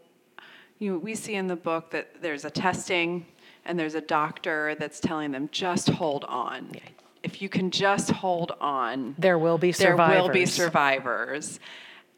you 0.79 0.93
know, 0.93 0.99
we 0.99 1.15
see 1.15 1.35
in 1.35 1.47
the 1.47 1.57
book 1.57 1.91
that 1.91 2.21
there's 2.21 2.45
a 2.45 2.51
testing 2.51 3.25
and 3.65 3.79
there's 3.79 3.95
a 3.95 4.01
doctor 4.01 4.75
that's 4.79 4.99
telling 4.99 5.31
them 5.31 5.49
just 5.53 5.89
hold 5.91 6.25
on. 6.25 6.73
If 7.23 7.41
you 7.41 7.49
can 7.49 7.71
just 7.71 8.11
hold 8.11 8.53
on, 8.61 9.15
There 9.19 9.39
will 9.39 9.59
be 9.59 9.71
survivors. 9.71 10.15
there 10.15 10.23
will 10.23 10.29
be 10.29 10.47
survivors. 10.47 11.61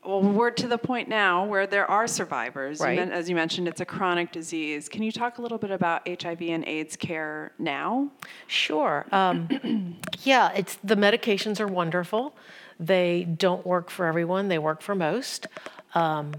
Well, 0.05 0.21
we're 0.23 0.51
to 0.51 0.69
the 0.69 0.77
point 0.79 1.09
now 1.09 1.45
where 1.47 1.67
there 1.67 1.91
are 1.91 2.07
survivors. 2.07 2.81
You 2.81 2.87
men- 2.87 3.13
As 3.13 3.29
you 3.29 3.35
mentioned, 3.35 3.69
it's 3.69 3.81
a 3.81 3.85
chronic 3.87 4.33
disease. 4.33 4.89
Can 4.89 5.03
you 5.03 5.11
talk 5.11 5.39
a 5.39 5.43
little 5.43 5.59
bit 5.59 5.71
about 5.71 6.07
HIV 6.07 6.43
and 6.43 6.65
AIDS 6.67 6.97
care 6.97 7.53
now? 7.59 8.11
Sure. 8.47 9.07
Um, 9.13 9.97
yeah, 10.23 10.53
it's 10.53 10.77
the 10.85 10.97
medications 10.97 11.59
are 11.61 11.67
wonderful. 11.69 12.37
They 12.79 13.25
don't 13.25 13.65
work 13.67 13.89
for 13.91 14.07
everyone. 14.07 14.49
They 14.49 14.59
work 14.59 14.83
for 14.83 14.95
most. 14.95 15.47
Um, 15.95 16.33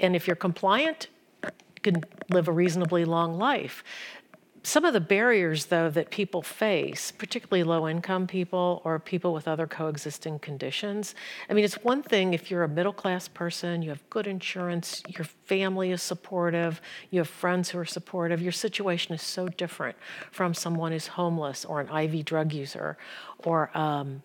and 0.00 0.16
if 0.16 0.26
you're 0.26 0.36
compliant, 0.36 1.08
you 1.44 1.50
can 1.82 2.04
live 2.30 2.48
a 2.48 2.52
reasonably 2.52 3.04
long 3.04 3.38
life. 3.38 3.84
Some 4.64 4.84
of 4.84 4.92
the 4.92 5.00
barriers, 5.00 5.66
though, 5.66 5.88
that 5.90 6.10
people 6.10 6.42
face, 6.42 7.12
particularly 7.12 7.62
low 7.62 7.88
income 7.88 8.26
people 8.26 8.82
or 8.84 8.98
people 8.98 9.32
with 9.32 9.46
other 9.46 9.66
coexisting 9.66 10.40
conditions, 10.40 11.14
I 11.48 11.54
mean, 11.54 11.64
it's 11.64 11.76
one 11.76 12.02
thing 12.02 12.34
if 12.34 12.50
you're 12.50 12.64
a 12.64 12.68
middle 12.68 12.92
class 12.92 13.28
person, 13.28 13.82
you 13.82 13.90
have 13.90 14.08
good 14.10 14.26
insurance, 14.26 15.02
your 15.08 15.24
family 15.24 15.92
is 15.92 16.02
supportive, 16.02 16.80
you 17.10 17.20
have 17.20 17.28
friends 17.28 17.70
who 17.70 17.78
are 17.78 17.84
supportive, 17.84 18.42
your 18.42 18.52
situation 18.52 19.14
is 19.14 19.22
so 19.22 19.48
different 19.48 19.96
from 20.32 20.54
someone 20.54 20.92
who's 20.92 21.06
homeless 21.06 21.64
or 21.64 21.80
an 21.80 21.88
IV 21.96 22.24
drug 22.24 22.52
user 22.52 22.98
or 23.44 23.76
um, 23.78 24.22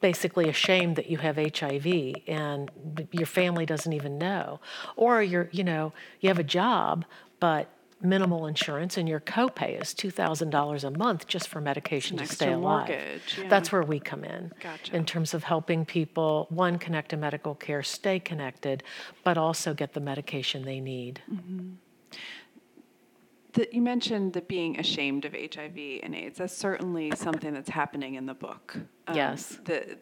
basically 0.00 0.48
ashamed 0.48 0.96
that 0.96 1.10
you 1.10 1.18
have 1.18 1.36
HIV 1.36 2.14
and 2.26 2.70
your 3.10 3.26
family 3.26 3.66
doesn't 3.66 3.92
even 3.92 4.16
know. 4.16 4.60
Or 4.96 5.22
you're, 5.22 5.48
you 5.52 5.64
know, 5.64 5.92
you 6.20 6.28
have 6.28 6.38
a 6.38 6.44
job, 6.44 7.04
but 7.38 7.68
minimal 8.02 8.46
insurance 8.46 8.96
and 8.96 9.08
your 9.08 9.20
copay 9.20 9.80
is 9.80 9.88
$2,000 9.94 10.84
a 10.84 10.90
month 10.90 11.26
just 11.26 11.48
for 11.48 11.60
medication 11.60 12.16
to 12.16 12.26
stay 12.26 12.52
alive. 12.52 12.88
mortgage, 12.88 13.38
yeah. 13.38 13.48
That's 13.48 13.70
where 13.72 13.82
we 13.82 14.00
come 14.00 14.24
in. 14.24 14.52
Gotcha. 14.60 14.96
In 14.96 15.04
terms 15.04 15.34
of 15.34 15.44
helping 15.44 15.84
people, 15.84 16.46
one, 16.50 16.78
connect 16.78 17.10
to 17.10 17.16
medical 17.16 17.54
care, 17.54 17.82
stay 17.82 18.18
connected, 18.18 18.82
but 19.24 19.36
also 19.36 19.74
get 19.74 19.92
the 19.92 20.00
medication 20.00 20.64
they 20.64 20.80
need. 20.80 21.22
The, 23.52 23.68
you 23.72 23.82
mentioned 23.82 24.32
the 24.32 24.42
being 24.42 24.78
ashamed 24.78 25.24
of 25.24 25.32
HIV 25.32 26.00
and 26.02 26.14
AIDS. 26.14 26.38
That's 26.38 26.56
certainly 26.56 27.12
something 27.16 27.52
that's 27.52 27.70
happening 27.70 28.14
in 28.14 28.26
the 28.26 28.34
book. 28.34 28.76
Um, 29.08 29.16
Yes. 29.16 29.58
The, 29.64 29.98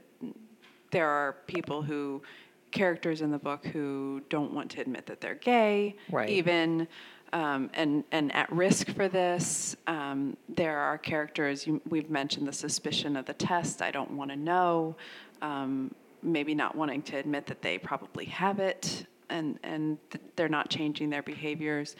there 0.90 1.08
are 1.08 1.36
people 1.46 1.82
who, 1.82 2.22
characters 2.70 3.22
in 3.22 3.30
the 3.30 3.38
book 3.38 3.64
who 3.66 4.20
don't 4.28 4.52
want 4.52 4.70
to 4.72 4.80
admit 4.82 5.06
that 5.06 5.20
they're 5.22 5.34
gay, 5.34 5.96
Right. 6.10 6.28
even, 6.28 6.86
um, 7.32 7.70
and 7.74 8.04
and 8.12 8.34
at 8.34 8.50
risk 8.52 8.90
for 8.94 9.08
this. 9.08 9.76
Um, 9.86 10.36
there 10.48 10.78
are 10.78 10.98
characters 10.98 11.66
you, 11.66 11.80
we've 11.88 12.10
mentioned 12.10 12.46
the 12.46 12.52
suspicion 12.52 13.16
of 13.16 13.26
the 13.26 13.34
test. 13.34 13.82
I 13.82 13.90
don't 13.90 14.12
want 14.12 14.30
to 14.30 14.36
know. 14.36 14.96
Um, 15.42 15.94
maybe 16.22 16.54
not 16.54 16.74
wanting 16.74 17.02
to 17.02 17.16
admit 17.16 17.46
that 17.46 17.62
they 17.62 17.78
probably 17.78 18.24
have 18.26 18.58
it, 18.58 19.06
and 19.30 19.58
and 19.62 19.98
th- 20.10 20.24
they're 20.36 20.48
not 20.48 20.68
changing 20.68 21.10
their 21.10 21.22
behaviors 21.22 21.96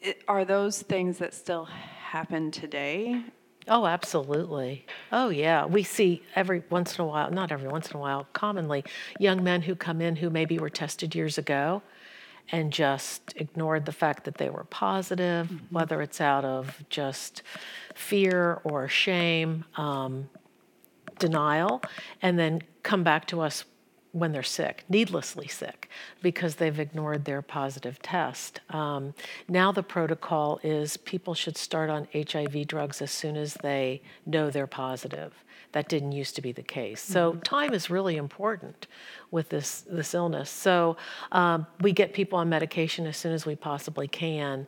it, 0.00 0.22
are 0.28 0.44
those 0.44 0.82
things 0.82 1.18
that 1.18 1.34
still 1.34 1.64
happen 1.64 2.50
today? 2.50 3.22
Oh, 3.68 3.86
absolutely. 3.86 4.86
Oh, 5.12 5.28
yeah. 5.28 5.66
We 5.66 5.82
see 5.82 6.22
every 6.34 6.62
once 6.70 6.98
in 6.98 7.04
a 7.04 7.06
while, 7.06 7.30
not 7.30 7.52
every 7.52 7.68
once 7.68 7.90
in 7.90 7.96
a 7.96 8.00
while, 8.00 8.26
commonly, 8.32 8.84
young 9.18 9.44
men 9.44 9.62
who 9.62 9.74
come 9.74 10.00
in 10.00 10.16
who 10.16 10.30
maybe 10.30 10.58
were 10.58 10.70
tested 10.70 11.14
years 11.14 11.38
ago 11.38 11.82
and 12.52 12.72
just 12.72 13.32
ignored 13.36 13.86
the 13.86 13.92
fact 13.92 14.24
that 14.24 14.36
they 14.36 14.50
were 14.50 14.64
positive, 14.64 15.50
whether 15.70 16.02
it's 16.02 16.20
out 16.20 16.44
of 16.44 16.82
just 16.88 17.42
fear 17.94 18.60
or 18.64 18.88
shame, 18.88 19.64
um, 19.76 20.28
denial, 21.18 21.82
and 22.22 22.38
then 22.38 22.62
come 22.82 23.04
back 23.04 23.26
to 23.26 23.40
us 23.40 23.64
when 24.12 24.32
they're 24.32 24.42
sick, 24.42 24.84
needlessly 24.88 25.46
sick, 25.46 25.88
because 26.20 26.56
they've 26.56 26.80
ignored 26.80 27.24
their 27.24 27.42
positive 27.42 28.02
test. 28.02 28.60
Um, 28.70 29.14
now 29.48 29.70
the 29.70 29.84
protocol 29.84 30.58
is 30.64 30.96
people 30.96 31.34
should 31.34 31.56
start 31.56 31.90
on 31.90 32.08
HIV 32.12 32.66
drugs 32.66 33.00
as 33.00 33.12
soon 33.12 33.36
as 33.36 33.54
they 33.62 34.02
know 34.26 34.50
they're 34.50 34.66
positive. 34.66 35.44
That 35.72 35.88
didn't 35.88 36.12
used 36.12 36.34
to 36.36 36.42
be 36.42 36.52
the 36.52 36.62
case. 36.62 37.00
So 37.00 37.34
time 37.44 37.72
is 37.74 37.90
really 37.90 38.16
important 38.16 38.88
with 39.30 39.50
this 39.50 39.82
this 39.82 40.14
illness. 40.14 40.50
So 40.50 40.96
um, 41.32 41.66
we 41.80 41.92
get 41.92 42.12
people 42.12 42.38
on 42.38 42.48
medication 42.48 43.06
as 43.06 43.16
soon 43.16 43.32
as 43.32 43.46
we 43.46 43.54
possibly 43.54 44.08
can, 44.08 44.66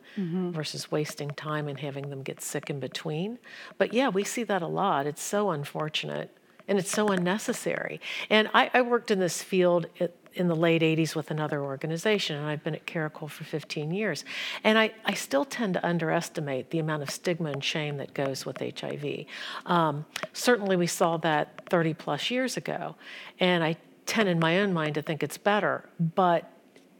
versus 0.51 0.91
wasting 0.91 1.31
time 1.31 1.67
and 1.67 1.79
having 1.79 2.09
them 2.09 2.23
get 2.23 2.41
sick 2.41 2.69
in 2.69 2.79
between. 2.79 3.37
But 3.77 3.93
yeah, 3.93 4.09
we 4.09 4.23
see 4.23 4.43
that 4.45 4.61
a 4.61 4.67
lot. 4.67 5.05
It's 5.05 5.21
so 5.21 5.51
unfortunate 5.51 6.29
and 6.67 6.79
it's 6.79 6.91
so 6.91 7.07
unnecessary. 7.09 7.99
And 8.29 8.49
I, 8.53 8.69
I 8.73 8.81
worked 8.81 9.11
in 9.11 9.19
this 9.19 9.41
field 9.41 9.87
at, 9.99 10.13
in 10.33 10.47
the 10.47 10.55
late 10.55 10.81
80s 10.81 11.15
with 11.15 11.29
another 11.29 11.61
organization, 11.61 12.37
and 12.37 12.47
I've 12.47 12.63
been 12.63 12.75
at 12.75 12.85
Caracole 12.85 13.27
for 13.27 13.43
15 13.43 13.91
years. 13.91 14.25
And 14.63 14.77
I, 14.77 14.93
I 15.05 15.13
still 15.13 15.45
tend 15.45 15.75
to 15.75 15.85
underestimate 15.85 16.71
the 16.71 16.79
amount 16.79 17.03
of 17.03 17.09
stigma 17.09 17.51
and 17.51 17.63
shame 17.63 17.97
that 17.97 18.13
goes 18.13 18.45
with 18.45 18.57
HIV. 18.59 19.25
Um, 19.65 20.05
certainly, 20.31 20.75
we 20.75 20.87
saw 20.87 21.17
that 21.17 21.69
30 21.69 21.93
plus 21.93 22.31
years 22.31 22.57
ago, 22.57 22.95
and 23.39 23.63
I 23.63 23.77
tend 24.05 24.29
in 24.29 24.39
my 24.39 24.59
own 24.59 24.73
mind 24.73 24.95
to 24.95 25.01
think 25.01 25.23
it's 25.23 25.37
better. 25.37 25.87
But 25.99 26.49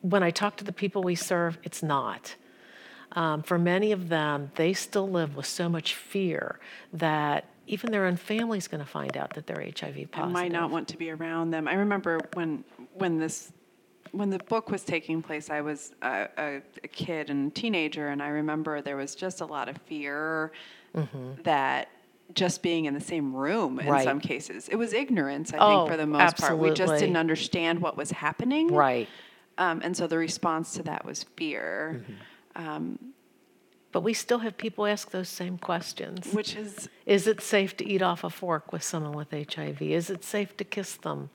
when 0.01 0.23
I 0.23 0.31
talk 0.31 0.57
to 0.57 0.63
the 0.63 0.73
people 0.73 1.01
we 1.01 1.15
serve, 1.15 1.57
it's 1.63 1.81
not. 1.81 2.35
Um, 3.13 3.43
for 3.43 3.59
many 3.59 3.91
of 3.91 4.09
them, 4.09 4.51
they 4.55 4.73
still 4.73 5.07
live 5.07 5.35
with 5.35 5.45
so 5.45 5.69
much 5.69 5.95
fear 5.95 6.59
that 6.91 7.45
even 7.67 7.91
their 7.91 8.05
own 8.05 8.15
family's 8.17 8.67
going 8.67 8.83
to 8.83 8.89
find 8.89 9.15
out 9.17 9.33
that 9.35 9.47
they're 9.47 9.61
HIV 9.61 10.11
positive. 10.11 10.13
I 10.15 10.25
might 10.27 10.51
not 10.51 10.69
want 10.69 10.87
to 10.89 10.97
be 10.97 11.09
around 11.11 11.51
them. 11.51 11.67
I 11.67 11.73
remember 11.75 12.19
when 12.33 12.63
when 12.93 13.17
this 13.19 13.51
when 14.11 14.29
the 14.29 14.37
book 14.39 14.69
was 14.69 14.83
taking 14.83 15.21
place, 15.23 15.49
I 15.49 15.61
was 15.61 15.93
a, 16.03 16.27
a, 16.37 16.61
a 16.83 16.87
kid 16.87 17.29
and 17.31 17.53
teenager, 17.55 18.09
and 18.09 18.21
I 18.21 18.27
remember 18.27 18.81
there 18.81 18.97
was 18.97 19.15
just 19.15 19.41
a 19.41 19.45
lot 19.45 19.69
of 19.69 19.77
fear 19.87 20.51
that 21.43 21.89
just 22.35 22.61
being 22.61 22.85
in 22.85 22.93
the 22.93 23.01
same 23.01 23.35
room 23.35 23.79
in 23.79 23.85
Mm-hmm. 23.85 23.91
Right. 23.93 24.03
some 24.03 24.19
cases. 24.19 24.67
It 24.69 24.75
was 24.75 24.93
ignorance, 24.93 25.53
I 25.53 25.57
Oh, 25.57 25.69
think, 25.85 25.91
for 25.91 25.97
the 25.97 26.05
most 26.05 26.37
part. 26.37 26.57
We 26.57 26.71
just 26.71 26.93
didn't 26.99 27.17
understand 27.17 27.79
what 27.79 27.97
was 27.97 28.11
happening. 28.11 28.67
Right. 28.73 29.07
Um, 29.57 29.81
and 29.83 29.95
so 29.95 30.07
the 30.07 30.17
response 30.17 30.73
to 30.73 30.83
that 30.83 31.05
was 31.05 31.23
fear, 31.35 32.03
Mm-hmm. 32.57 33.01
But 33.93 34.01
we 34.01 34.13
still 34.13 34.39
have 34.39 34.57
people 34.57 34.85
ask 34.85 35.11
those 35.11 35.29
same 35.29 35.57
questions. 35.57 36.33
which 36.33 36.55
is 36.55 36.89
Is 37.05 37.27
it 37.27 37.39
safe 37.39 37.77
to 37.77 37.87
eat 37.87 38.01
off 38.01 38.23
a 38.25 38.29
fork 38.29 38.73
with 38.73 38.83
someone 38.83 39.13
with 39.13 39.31
HIV? 39.31 39.81
Is 39.81 40.09
it 40.09 40.25
safe 40.25 40.57
to 40.57 40.65
kiss 40.65 40.95
them? 40.95 41.29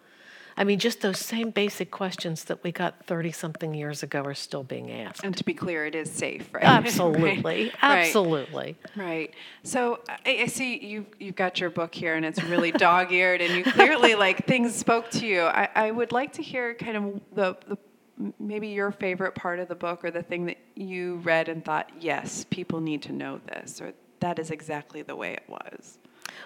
I 0.57 0.65
mean, 0.65 0.81
just 0.81 1.03
those 1.03 1.21
same 1.21 1.51
basic 1.51 1.93
questions 1.93 2.43
that 2.45 2.65
we 2.65 2.73
got 2.73 3.07
30 3.07 3.31
something 3.31 3.75
years 3.75 4.03
ago 4.03 4.23
are 4.23 4.35
still 4.35 4.65
being 4.65 4.91
asked. 4.91 5.23
and 5.23 5.37
to 5.37 5.45
be 5.45 5.55
clear, 5.55 5.87
it 5.87 5.95
is 5.95 6.11
safe, 6.11 6.53
right? 6.53 6.65
Absolutely. 6.79 7.41
Right. 7.43 7.73
Absolutely. 7.81 8.77
Right. 8.97 9.33
So 9.63 10.01
I, 10.09 10.41
I 10.43 10.47
see 10.47 10.85
you 10.85 11.07
you've 11.21 11.37
got 11.37 11.61
your 11.61 11.71
book 11.71 11.95
here, 11.95 12.17
and 12.17 12.25
it's 12.27 12.43
really 12.43 12.73
dog-eared, 12.73 13.41
and 13.41 13.55
you 13.55 13.73
clearly 13.73 14.17
like 14.17 14.49
things 14.49 14.75
spoke 14.75 15.11
to 15.11 15.25
you. 15.25 15.43
I, 15.43 15.69
I 15.77 15.91
would 15.93 16.11
like 16.11 16.33
to 16.33 16.43
hear 16.43 16.75
kind 16.75 16.97
of 16.97 17.21
the, 17.37 17.57
the 17.69 17.79
maybe 18.39 18.69
your 18.69 18.91
favorite 18.91 19.35
part 19.35 19.59
of 19.59 19.69
the 19.69 19.75
book, 19.75 20.05
or 20.05 20.11
the 20.11 20.23
thing 20.23 20.47
that 20.47 20.59
you 20.75 21.17
read 21.17 21.49
and 21.49 21.65
thought, 21.65 21.91
yes, 22.01 22.45
people 22.51 22.81
need 22.81 23.03
to 23.03 23.13
know 23.13 23.41
this, 23.47 23.81
or 23.81 23.93
that 24.21 24.39
is 24.39 24.51
exactly 24.51 25.03
the 25.03 25.17
way 25.17 25.33
it 25.33 25.45
was. 25.49 25.99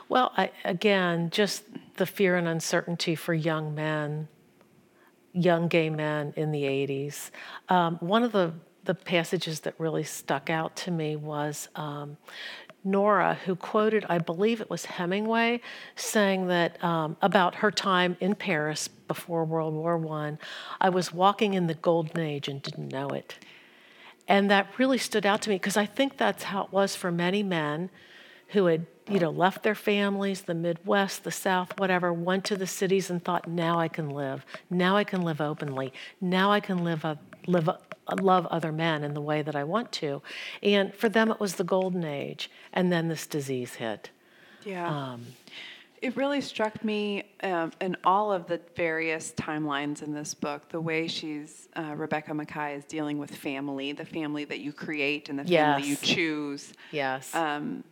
Well, 0.09 0.33
I, 0.37 0.51
again, 0.65 1.31
just 1.31 1.65
the 1.97 2.07
fear 2.07 2.37
and 2.37 2.47
uncertainty 2.47 3.15
for 3.15 3.35
young 3.35 3.75
men, 3.75 4.29
young 5.33 5.69
gay 5.69 5.91
men 5.91 6.33
in 6.37 6.53
the 6.53 6.63
80s. 6.63 7.31
Um, 7.69 7.97
one 8.01 8.23
of 8.23 8.33
the, 8.33 8.53
the 8.85 8.95
passages 8.95 9.61
that 9.61 9.75
really 9.79 10.05
stuck 10.05 10.51
out 10.51 10.77
to 10.77 10.91
me 10.91 11.17
was 11.17 11.69
um, 11.75 12.17
Nora, 12.85 13.39
who 13.45 13.55
quoted, 13.55 14.05
I 14.09 14.19
believe 14.19 14.61
it 14.61 14.69
was 14.69 14.85
Hemingway, 14.85 15.61
saying 15.95 16.49
that 16.49 16.83
um, 16.83 17.17
about 17.23 17.57
her 17.57 17.71
time 17.71 18.17
in 18.21 18.35
Paris 18.35 18.89
before 18.89 19.45
World 19.45 19.75
War 19.75 20.05
I, 20.13 20.39
I 20.81 20.89
was 20.89 21.13
walking 21.13 21.55
in 21.55 21.67
the 21.67 21.75
golden 21.75 22.21
age 22.21 22.49
and 22.49 22.61
didn't 22.61 22.89
know 22.89 23.09
it. 23.11 23.37
And 24.27 24.51
that 24.51 24.79
really 24.79 24.99
stood 24.99 25.27
out 25.27 25.43
to 25.43 25.51
me 25.51 25.57
because 25.57 25.77
I 25.77 25.87
think 25.87 26.17
that's 26.17 26.45
how 26.45 26.65
it 26.65 26.73
was 26.73 26.97
for 26.97 27.11
many 27.13 27.43
men 27.43 27.91
who 28.49 28.67
had 28.67 28.87
you 29.09 29.19
know 29.19 29.31
left 29.31 29.63
their 29.63 29.75
families 29.75 30.43
the 30.43 30.55
midwest 30.55 31.25
the 31.25 31.31
south 31.31 31.79
whatever 31.79 32.13
went 32.13 32.45
to 32.45 32.57
the 32.57 32.67
cities 32.67 33.11
and 33.11 33.25
thought 33.25 33.49
now 33.49 33.79
i 33.79 33.89
can 33.89 34.09
live 34.11 34.47
now 34.71 34.97
i 34.97 35.03
can 35.03 35.23
live 35.23 35.41
openly 35.41 35.93
now 36.21 36.53
i 36.53 36.61
can 36.61 36.85
live 36.85 37.05
a, 37.05 37.19
live 37.47 37.69
love 38.21 38.47
other 38.47 38.73
men 38.73 39.05
in 39.05 39.15
the 39.15 39.21
way 39.21 39.43
that 39.43 39.57
i 39.57 39.65
want 39.65 39.91
to 39.93 40.21
and 40.63 40.95
for 40.95 41.09
them 41.09 41.31
it 41.31 41.41
was 41.41 41.55
the 41.55 41.65
golden 41.65 42.05
age 42.05 42.51
and 42.73 42.93
then 42.93 43.09
this 43.09 43.27
disease 43.27 43.75
hit 43.75 44.11
yeah 44.65 45.13
um, 45.13 45.25
it 46.03 46.17
really 46.17 46.41
struck 46.41 46.85
me 46.85 47.23
um, 47.45 47.71
in 47.81 47.97
all 48.03 48.33
of 48.33 48.49
the 48.49 48.61
various 48.75 49.33
timelines 49.33 50.03
in 50.03 50.13
this 50.13 50.35
book, 50.35 50.69
the 50.69 50.81
way 50.81 51.07
she's, 51.07 51.69
uh, 51.77 51.95
Rebecca 51.97 52.33
Makkai 52.33 52.77
is 52.77 52.85
dealing 52.85 53.19
with 53.19 53.33
family, 53.33 53.93
the 53.93 54.05
family 54.05 54.45
that 54.47 54.59
you 54.59 54.73
create 54.73 55.29
and 55.29 55.39
the 55.39 55.45
family 55.45 55.89
yes. 55.89 56.03
you 56.03 56.15
choose. 56.15 56.73
Yes. 56.91 57.33
Um, 57.33 57.85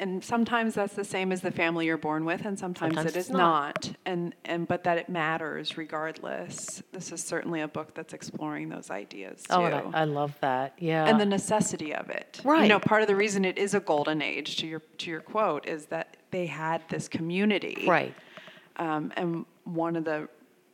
and 0.00 0.24
sometimes 0.24 0.74
that's 0.74 0.94
the 0.94 1.04
same 1.04 1.30
as 1.30 1.42
the 1.42 1.50
family 1.50 1.86
you're 1.86 1.96
born 1.96 2.24
with 2.24 2.44
and 2.44 2.58
sometimes, 2.58 2.94
sometimes 2.94 3.14
it 3.14 3.18
is 3.18 3.30
not. 3.30 3.86
not. 3.86 3.96
and 4.06 4.34
and 4.44 4.66
but 4.66 4.82
that 4.82 4.98
it 4.98 5.08
matters 5.08 5.76
regardless 5.76 6.82
this 6.92 7.12
is 7.12 7.22
certainly 7.22 7.60
a 7.60 7.68
book 7.68 7.94
that's 7.94 8.12
exploring 8.12 8.68
those 8.68 8.90
ideas 8.90 9.42
too. 9.42 9.54
oh 9.54 9.62
I, 9.62 10.00
I, 10.00 10.04
love 10.04 10.36
that 10.40 10.74
yeah 10.78 11.06
and 11.06 11.20
the 11.20 11.26
necessity 11.26 11.94
of 11.94 12.08
it 12.08 12.40
right 12.42 12.62
you 12.62 12.68
know 12.68 12.80
part 12.80 13.02
of 13.02 13.08
the 13.08 13.16
reason 13.16 13.44
it 13.44 13.58
is 13.58 13.74
a 13.74 13.80
golden 13.80 14.22
age 14.22 14.56
to 14.56 14.66
your 14.66 14.80
to 14.98 15.10
your 15.10 15.20
quote 15.20 15.66
is 15.66 15.86
that 15.86 16.16
they 16.30 16.46
had 16.46 16.82
this 16.88 17.06
community 17.06 17.84
right 17.86 18.14
um, 18.76 19.12
and 19.16 19.44
one 19.64 19.94
of 19.94 20.04
the 20.04 20.28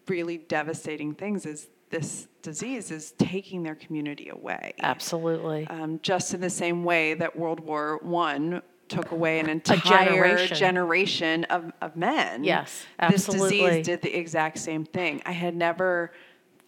really 0.09 0.38
devastating 0.38 1.12
things 1.12 1.45
is 1.45 1.68
this 1.90 2.28
disease 2.42 2.90
is 2.90 3.12
taking 3.12 3.62
their 3.62 3.75
community 3.75 4.28
away. 4.28 4.75
Absolutely. 4.83 5.66
Um, 5.68 6.00
just 6.02 6.35
in 6.35 6.40
the 6.40 6.50
same 6.50 6.85
way 6.85 7.14
that 7.14 7.37
World 7.37 7.61
War 7.61 7.99
One 8.02 8.62
took 8.88 9.11
away 9.11 9.40
an 9.40 9.49
entire 9.49 10.05
generation. 10.05 10.57
generation, 10.57 11.45
of, 11.45 11.73
of 11.81 11.97
men. 11.97 12.45
Yes, 12.45 12.85
absolutely. 12.99 13.49
This 13.49 13.66
disease 13.66 13.87
did 13.87 14.02
the 14.02 14.16
exact 14.16 14.59
same 14.59 14.85
thing. 14.85 15.23
I 15.26 15.33
had 15.33 15.57
never 15.57 16.12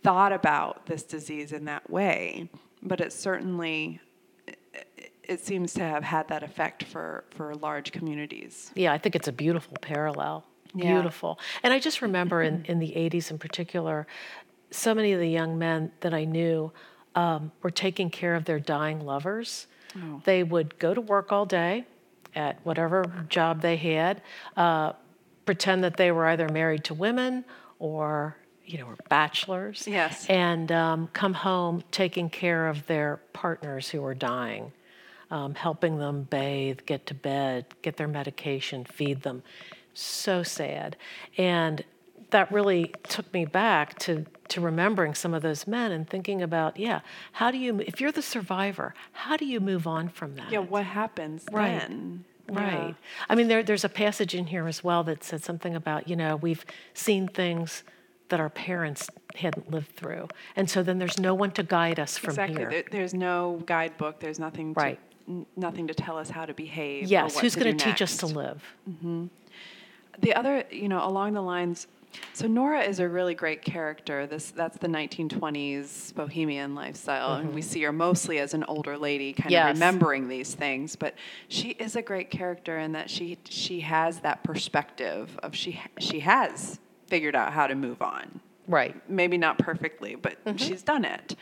thought 0.02 0.32
about 0.32 0.86
this 0.86 1.02
disease 1.02 1.52
in 1.52 1.64
that 1.66 1.88
way, 1.90 2.50
but 2.82 3.00
it 3.00 3.12
certainly 3.12 4.00
it 5.28 5.44
seems 5.44 5.74
to 5.74 5.82
have 5.82 6.02
had 6.02 6.26
that 6.28 6.42
effect 6.42 6.84
for, 6.84 7.24
for 7.30 7.54
large 7.54 7.92
communities. 7.92 8.72
Yeah, 8.74 8.92
I 8.94 8.98
think 8.98 9.14
it's 9.14 9.28
a 9.28 9.32
beautiful 9.32 9.76
parallel. 9.80 10.44
Beautiful. 10.74 11.38
And 11.62 11.72
I 11.72 11.78
just 11.78 12.02
remember 12.02 12.42
in, 12.42 12.64
in 12.66 12.78
the 12.78 12.92
80s 12.92 13.30
in 13.30 13.38
particular, 13.38 14.06
so 14.70 14.94
many 14.94 15.12
of 15.12 15.20
the 15.20 15.28
young 15.28 15.58
men 15.58 15.92
that 16.00 16.14
I 16.14 16.24
knew 16.24 16.72
um, 17.14 17.52
were 17.62 17.70
taking 17.70 18.10
care 18.10 18.34
of 18.34 18.44
their 18.44 18.60
dying 18.60 19.00
lovers. 19.00 19.66
Oh. 19.96 20.22
They 20.24 20.42
would 20.42 20.78
go 20.78 20.94
to 20.94 21.00
work 21.00 21.32
all 21.32 21.46
day, 21.46 21.86
at 22.38 22.64
whatever 22.64 23.04
job 23.28 23.60
they 23.60 23.76
had, 23.76 24.22
uh, 24.56 24.92
pretend 25.44 25.84
that 25.84 25.96
they 25.96 26.12
were 26.12 26.26
either 26.28 26.48
married 26.48 26.84
to 26.84 26.94
women 26.94 27.44
or 27.78 28.36
you 28.68 28.76
know, 28.76 28.84
were 28.84 28.96
bachelors. 29.08 29.86
Yes. 29.86 30.26
And 30.28 30.70
um, 30.70 31.08
come 31.14 31.32
home 31.32 31.82
taking 31.90 32.28
care 32.28 32.68
of 32.68 32.86
their 32.86 33.18
partners 33.32 33.88
who 33.88 34.02
were 34.02 34.14
dying, 34.14 34.72
um, 35.30 35.54
helping 35.54 35.98
them 35.98 36.24
bathe, 36.24 36.80
get 36.84 37.06
to 37.06 37.14
bed, 37.14 37.64
get 37.80 37.96
their 37.96 38.08
medication, 38.08 38.84
feed 38.84 39.22
them. 39.22 39.42
So 39.94 40.42
sad. 40.42 40.96
And 41.38 41.82
that 42.30 42.50
really 42.52 42.92
took 43.04 43.32
me 43.32 43.44
back 43.44 43.98
to 44.00 44.26
to 44.48 44.60
remembering 44.60 45.14
some 45.14 45.34
of 45.34 45.42
those 45.42 45.66
men 45.66 45.92
and 45.92 46.08
thinking 46.08 46.42
about, 46.42 46.78
yeah, 46.78 47.00
how 47.32 47.50
do 47.50 47.58
you, 47.58 47.80
if 47.80 48.00
you're 48.00 48.12
the 48.12 48.22
survivor, 48.22 48.94
how 49.12 49.36
do 49.36 49.44
you 49.44 49.60
move 49.60 49.86
on 49.86 50.08
from 50.08 50.36
that? 50.36 50.50
Yeah, 50.50 50.60
what 50.60 50.84
happens 50.84 51.44
right. 51.52 51.78
then? 51.80 52.24
Right. 52.48 52.88
Yeah. 52.88 52.92
I 53.28 53.34
mean, 53.34 53.48
there, 53.48 53.62
there's 53.62 53.84
a 53.84 53.90
passage 53.90 54.34
in 54.34 54.46
here 54.46 54.66
as 54.66 54.82
well 54.82 55.04
that 55.04 55.22
said 55.22 55.44
something 55.44 55.74
about, 55.74 56.08
you 56.08 56.16
know, 56.16 56.36
we've 56.36 56.64
seen 56.94 57.28
things 57.28 57.84
that 58.30 58.40
our 58.40 58.48
parents 58.48 59.10
hadn't 59.34 59.70
lived 59.70 59.94
through. 59.96 60.28
And 60.56 60.68
so 60.68 60.82
then 60.82 60.98
there's 60.98 61.18
no 61.18 61.34
one 61.34 61.50
to 61.52 61.62
guide 61.62 62.00
us 62.00 62.16
from 62.16 62.30
exactly. 62.30 62.58
here. 62.58 62.70
There, 62.70 62.84
there's 62.90 63.12
no 63.14 63.62
guidebook, 63.66 64.20
there's 64.20 64.38
nothing 64.38 64.74
to, 64.74 64.80
right. 64.80 65.00
n- 65.28 65.46
nothing 65.56 65.86
to 65.88 65.94
tell 65.94 66.16
us 66.16 66.30
how 66.30 66.46
to 66.46 66.54
behave. 66.54 67.08
Yes, 67.08 67.38
who's 67.38 67.54
going 67.54 67.76
to 67.76 67.84
teach 67.84 68.00
us 68.00 68.16
to 68.18 68.26
live? 68.26 68.62
Mm-hmm. 68.88 69.26
The 70.20 70.34
other, 70.34 70.64
you 70.70 70.88
know, 70.88 71.06
along 71.06 71.34
the 71.34 71.42
lines 71.42 71.86
so 72.32 72.46
Nora 72.46 72.82
is 72.82 73.00
a 73.00 73.08
really 73.08 73.34
great 73.34 73.62
character. 73.62 74.26
This 74.26 74.50
that's 74.50 74.78
the 74.78 74.88
1920s 74.88 76.14
bohemian 76.14 76.74
lifestyle, 76.74 77.30
mm-hmm. 77.30 77.46
and 77.46 77.54
we 77.54 77.60
mm-hmm. 77.60 77.70
see 77.70 77.82
her 77.82 77.92
mostly 77.92 78.38
as 78.38 78.54
an 78.54 78.64
older 78.64 78.96
lady, 78.96 79.32
kind 79.32 79.50
yes. 79.50 79.70
of 79.70 79.76
remembering 79.76 80.28
these 80.28 80.54
things. 80.54 80.96
But 80.96 81.14
she 81.48 81.70
is 81.70 81.96
a 81.96 82.02
great 82.02 82.30
character 82.30 82.78
in 82.78 82.92
that 82.92 83.10
she 83.10 83.38
she 83.48 83.80
has 83.80 84.20
that 84.20 84.42
perspective 84.42 85.38
of 85.42 85.54
she 85.54 85.80
she 85.98 86.20
has 86.20 86.78
figured 87.06 87.34
out 87.34 87.52
how 87.52 87.66
to 87.66 87.74
move 87.74 88.02
on. 88.02 88.40
Right. 88.66 89.08
Maybe 89.08 89.38
not 89.38 89.58
perfectly, 89.58 90.14
but 90.14 90.44
mm-hmm. 90.44 90.58
she's 90.58 90.82
done 90.82 91.04
it. 91.04 91.34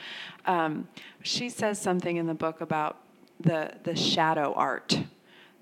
Um, 0.47 0.87
she 1.23 1.49
says 1.49 1.81
something 1.81 2.17
in 2.17 2.27
the 2.27 2.35
book 2.35 2.61
about 2.61 3.01
the 3.41 3.73
the 3.83 3.95
shadow 3.95 4.55
art 4.55 4.99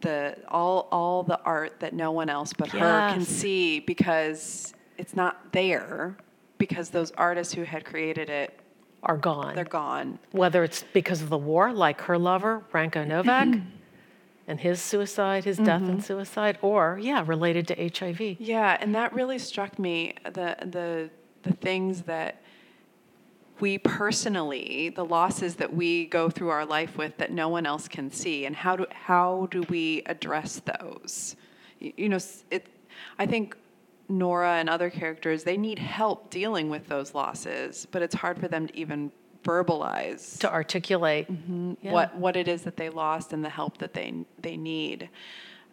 the 0.01 0.37
all 0.49 0.87
all 0.93 1.23
the 1.23 1.41
art 1.41 1.81
that 1.81 1.95
no 1.95 2.13
one 2.13 2.29
else 2.29 2.53
but 2.53 2.73
yes. 2.73 2.83
her 2.83 3.15
can 3.15 3.25
see 3.25 3.81
because 3.81 4.74
it's 4.99 5.15
not 5.15 5.53
there 5.53 6.17
because 6.59 6.91
those 6.91 7.11
artists 7.13 7.55
who 7.55 7.63
had 7.63 7.85
created 7.85 8.31
it 8.31 8.59
are 9.03 9.17
gone. 9.17 9.55
They're 9.55 9.65
gone. 9.65 10.19
Whether 10.33 10.65
it's 10.65 10.85
because 10.93 11.23
of 11.23 11.29
the 11.29 11.39
war, 11.39 11.73
like 11.73 12.01
her 12.03 12.19
lover, 12.19 12.63
Branko 12.73 13.07
Novak, 13.07 13.49
and 14.47 14.61
his 14.61 14.81
suicide, 14.81 15.45
his 15.45 15.57
mm-hmm. 15.57 15.65
death 15.67 15.81
and 15.83 15.91
mm-hmm. 15.91 16.01
suicide, 16.01 16.59
or 16.63 16.99
yeah, 17.01 17.25
related 17.27 17.69
to 17.69 17.91
HIV. 17.99 18.41
Yeah, 18.41 18.77
and 18.81 18.95
that 18.95 19.13
really 19.13 19.39
struck 19.39 19.79
me 19.79 20.15
the 20.25 20.57
the 20.63 21.11
the 21.43 21.53
things 21.53 22.03
that 22.03 22.43
we 23.61 23.79
personally, 23.79 24.91
the 24.91 25.05
losses 25.05 25.57
that 25.57 25.73
we 25.73 26.07
go 26.07 26.29
through 26.29 26.49
our 26.49 26.67
life 26.67 26.97
with 26.99 27.17
that 27.19 27.31
no 27.31 27.49
one 27.49 27.67
else 27.67 27.89
can 27.89 28.11
see, 28.11 28.47
and 28.47 28.57
how 28.57 28.77
do 28.77 28.87
how 28.91 29.49
do 29.51 29.63
we 29.69 30.03
address 30.07 30.61
those? 30.65 31.37
You, 31.79 31.93
you 31.97 32.09
know, 32.09 32.19
it. 32.51 32.67
I 33.19 33.27
think 33.27 33.57
Nora 34.09 34.57
and 34.57 34.69
other 34.69 34.91
characters, 34.91 35.45
they 35.45 35.57
need 35.57 35.79
help 35.79 36.31
dealing 36.31 36.69
with 36.69 36.89
those 36.89 37.15
losses, 37.15 37.87
but 37.91 38.03
it's 38.03 38.15
hard 38.15 38.39
for 38.39 38.49
them 38.49 38.67
to 38.67 38.77
even 38.77 39.11
verbalize 39.45 40.39
to 40.39 40.51
articulate 40.51 41.31
mm-hmm, 41.31 41.75
yeah. 41.83 41.93
what 41.93 42.17
what 42.17 42.35
it 42.35 42.49
is 42.49 42.63
that 42.63 42.77
they 42.77 42.89
lost 42.89 43.33
and 43.33 43.45
the 43.45 43.51
help 43.51 43.79
that 43.79 43.95
they 43.95 44.15
they 44.41 44.57
need. 44.57 45.09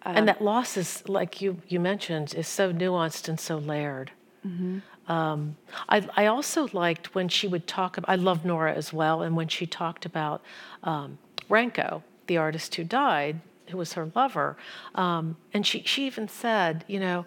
Um, 0.04 0.18
and 0.18 0.28
that 0.28 0.42
loss 0.42 0.78
is, 0.78 1.08
like 1.08 1.42
you 1.42 1.62
you 1.68 1.80
mentioned, 1.80 2.34
is 2.36 2.48
so 2.48 2.74
nuanced 2.74 3.28
and 3.30 3.40
so 3.40 3.58
layered. 3.58 4.12
Mm-hmm. 4.46 4.80
Um, 5.12 5.58
I, 5.90 6.08
I 6.16 6.26
also 6.28 6.70
liked 6.74 7.16
when 7.16 7.28
she 7.28 7.48
would 7.48 7.68
talk 7.68 7.98
about. 7.98 8.10
I 8.10 8.16
love 8.16 8.46
Nora 8.46 8.74
as 8.74 8.94
well, 8.94 9.22
and 9.22 9.36
when 9.36 9.48
she 9.48 9.66
talked 9.66 10.06
about 10.06 10.42
um, 10.84 11.18
Branko, 11.50 12.04
the 12.28 12.38
artist 12.38 12.76
who 12.76 12.84
died, 12.84 13.42
who 13.68 13.78
was 13.78 13.94
her 13.94 14.12
lover, 14.16 14.58
um, 14.96 15.38
and 15.54 15.66
she 15.66 15.84
she 15.84 16.08
even 16.08 16.28
said, 16.28 16.84
you 16.88 17.00
know 17.00 17.26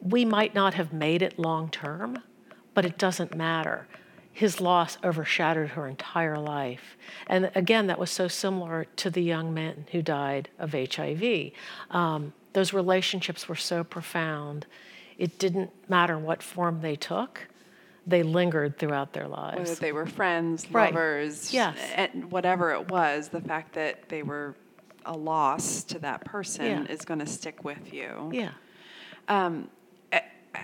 we 0.00 0.24
might 0.24 0.54
not 0.54 0.74
have 0.74 0.92
made 0.92 1.22
it 1.22 1.38
long 1.38 1.70
term, 1.70 2.22
but 2.74 2.84
it 2.84 2.98
doesn't 2.98 3.34
matter. 3.34 3.86
His 4.32 4.60
loss 4.60 4.96
overshadowed 5.04 5.70
her 5.70 5.86
entire 5.86 6.38
life. 6.38 6.96
And 7.26 7.50
again, 7.54 7.88
that 7.88 7.98
was 7.98 8.10
so 8.10 8.28
similar 8.28 8.86
to 8.96 9.10
the 9.10 9.22
young 9.22 9.52
man 9.52 9.86
who 9.92 10.02
died 10.02 10.48
of 10.58 10.72
HIV. 10.72 11.52
Um, 11.90 12.32
those 12.52 12.72
relationships 12.72 13.48
were 13.48 13.56
so 13.56 13.84
profound. 13.84 14.66
It 15.18 15.38
didn't 15.38 15.70
matter 15.88 16.18
what 16.18 16.42
form 16.42 16.80
they 16.80 16.96
took, 16.96 17.48
they 18.06 18.22
lingered 18.22 18.78
throughout 18.78 19.12
their 19.12 19.28
lives. 19.28 19.58
Whether 19.58 19.74
they 19.74 19.92
were 19.92 20.06
friends, 20.06 20.70
right. 20.70 20.92
lovers, 20.92 21.52
yes. 21.52 21.76
whatever 22.30 22.70
it 22.72 22.90
was, 22.90 23.28
the 23.28 23.40
fact 23.40 23.74
that 23.74 24.08
they 24.08 24.22
were 24.22 24.56
a 25.04 25.16
loss 25.16 25.84
to 25.84 25.98
that 25.98 26.24
person 26.24 26.64
yeah. 26.64 26.92
is 26.92 27.04
going 27.04 27.20
to 27.20 27.26
stick 27.26 27.64
with 27.64 27.92
you. 27.92 28.30
Yeah. 28.32 28.52
Um, 29.28 29.68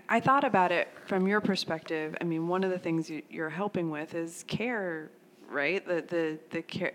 I 0.08 0.20
thought 0.20 0.44
about 0.44 0.72
it 0.72 0.88
from 1.06 1.26
your 1.26 1.40
perspective. 1.40 2.16
I 2.20 2.24
mean, 2.24 2.48
one 2.48 2.64
of 2.64 2.70
the 2.70 2.78
things 2.78 3.10
you're 3.30 3.50
helping 3.50 3.90
with 3.90 4.14
is 4.14 4.44
care, 4.46 5.10
right? 5.48 5.86
The 5.86 6.02
the 6.08 6.38
the 6.50 6.62
care 6.62 6.92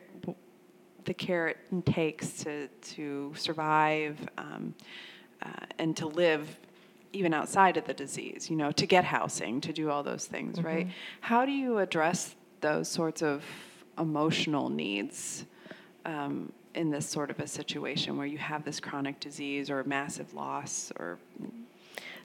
the 1.06 1.14
care 1.14 1.48
it 1.50 1.58
takes 1.86 2.44
to 2.44 2.68
to 2.68 3.34
survive 3.36 4.18
um, 4.38 4.74
uh, 5.42 5.66
and 5.80 5.96
to 5.98 6.08
live 6.08 6.58
even 7.14 7.34
outside 7.34 7.78
of 7.78 7.86
the 7.86 7.94
disease. 7.94 8.50
You 8.50 8.56
know, 8.56 8.72
to 8.72 8.86
get 8.86 9.04
housing, 9.04 9.62
to 9.62 9.74
do 9.74 9.90
all 9.90 10.04
those 10.04 10.26
things, 10.26 10.58
mm-hmm. 10.58 10.68
right? 10.68 10.88
How 11.22 11.46
do 11.46 11.52
you 11.52 11.80
address 11.80 12.36
those 12.62 12.88
sorts 12.88 13.22
of 13.22 13.44
emotional 13.98 14.70
needs 14.70 15.46
um, 16.06 16.52
in 16.74 16.90
this 16.90 17.06
sort 17.06 17.30
of 17.30 17.40
a 17.40 17.48
situation 17.48 18.18
where 18.18 18.28
you 18.28 18.38
have 18.38 18.64
this 18.64 18.80
chronic 18.80 19.20
disease 19.20 19.70
or 19.70 19.84
massive 19.84 20.34
loss 20.34 20.92
or 20.98 21.20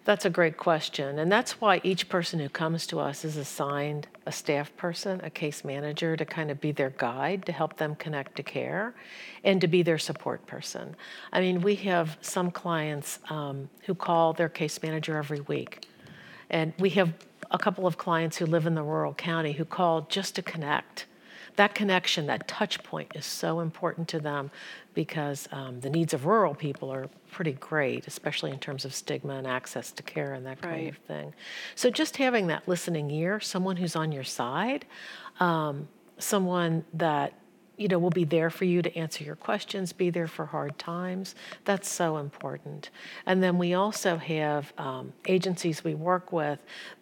That's 0.07 0.25
a 0.25 0.31
great 0.31 0.57
question. 0.57 1.19
And 1.19 1.33
that's 1.33 1.61
why 1.61 1.81
each 1.83 2.09
person 2.09 2.39
who 2.39 2.49
comes 2.49 2.87
to 2.87 3.01
us 3.01 3.25
is 3.25 3.37
assigned 3.37 4.07
a 4.25 4.31
staff 4.31 4.75
person, 4.77 5.21
a 5.25 5.31
case 5.31 5.65
manager 5.65 6.17
to 6.17 6.25
kind 6.25 6.49
of 6.49 6.61
be 6.61 6.71
their 6.71 6.91
guide, 6.91 7.45
to 7.47 7.53
help 7.53 7.77
them 7.77 7.97
connect 7.97 8.37
to 8.37 8.45
care, 8.45 8.95
and 9.43 9.61
to 9.61 9.67
be 9.67 9.83
their 9.83 9.99
support 9.99 10.47
person. 10.47 10.95
I 11.33 11.41
mean, 11.41 11.61
we 11.61 11.75
have 11.75 12.19
some 12.21 12.53
clients 12.53 13.19
um, 13.31 13.69
who 13.87 13.97
call 13.97 14.33
their 14.33 14.49
case 14.49 14.81
manager 14.81 15.17
every 15.17 15.41
week. 15.41 15.89
And 16.51 16.73
we 16.79 16.91
have 16.91 17.13
a 17.51 17.59
couple 17.59 17.85
of 17.85 17.99
clients 17.99 18.37
who 18.37 18.47
live 18.47 18.65
in 18.65 18.77
the 18.77 18.85
rural 18.85 19.13
county 19.13 19.55
who 19.55 19.65
call 19.65 20.03
just 20.03 20.37
to 20.37 20.43
connect 20.43 21.07
that 21.57 21.75
connection, 21.75 22.27
that 22.27 22.47
touch 22.47 22.83
point 22.83 23.13
is 23.15 23.25
so 23.25 23.61
important 23.61 24.09
to 24.09 24.21
them 24.21 24.51
because 24.95 25.49
um, 25.53 25.81
the 25.81 25.91
needs 25.91 26.15
of 26.15 26.27
rural 26.27 26.55
people 26.55 26.91
are 26.91 27.09
pretty 27.31 27.53
great, 27.53 28.07
especially 28.07 28.51
in 28.51 28.59
terms 28.59 28.85
of 28.85 28.95
stigma 28.95 29.35
and 29.35 29.47
access 29.47 29.91
to 29.93 30.03
care 30.03 30.33
and 30.35 30.47
that 30.47 30.61
kind 30.63 30.75
Right. 30.75 30.89
of 30.89 30.97
thing. 30.99 31.35
So 31.75 31.91
just 31.91 32.17
having 32.19 32.47
that 32.49 32.67
listening 32.69 33.11
ear, 33.11 33.41
someone 33.41 33.77
who's 33.77 33.97
on 33.97 34.13
your 34.13 34.25
side, 34.25 34.87
um, 35.41 35.89
someone 36.19 36.85
that 36.95 37.33
you 37.79 37.89
know 37.89 37.99
will 37.99 38.09
be 38.09 38.25
there 38.25 38.49
for 38.49 38.65
you 38.65 38.81
to 38.81 38.97
answer 38.97 39.23
your 39.23 39.37
questions, 39.37 39.93
be 39.93 40.09
there 40.09 40.27
for 40.27 40.47
hard 40.47 40.79
times. 40.79 41.35
That's 41.67 41.91
so 41.91 42.17
important. 42.17 42.89
And 43.27 43.43
then 43.43 43.59
we 43.59 43.75
also 43.75 44.17
have 44.17 44.73
um, 44.79 45.13
agencies 45.27 45.85
we 45.85 45.95
work 45.95 46.33
with 46.33 46.59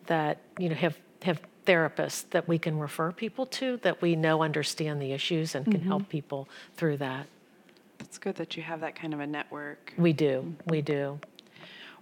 that 0.07 0.39
you 0.59 0.69
know 0.69 0.75
have 0.75 0.99
have 1.23 1.41
therapists 1.67 2.29
that 2.31 2.47
we 2.47 2.59
can 2.59 2.79
refer 2.79 3.13
people 3.13 3.47
to 3.47 3.79
that 3.79 4.03
we 4.03 4.17
know 4.17 4.43
understand 4.43 5.01
the 5.01 5.13
issues 5.13 5.55
and 5.55 5.65
can 5.65 5.81
help 5.81 6.09
people 6.09 6.49
through 6.75 6.97
that. 6.99 7.27
it's 8.01 8.19
good 8.19 8.35
that 8.37 8.57
you 8.57 8.63
have 8.63 8.81
that 8.81 8.95
kind 8.95 9.15
of 9.15 9.21
a 9.21 9.27
network. 9.27 9.93
We 9.97 10.13
do, 10.13 10.55
we 10.67 10.83
do. 10.83 11.19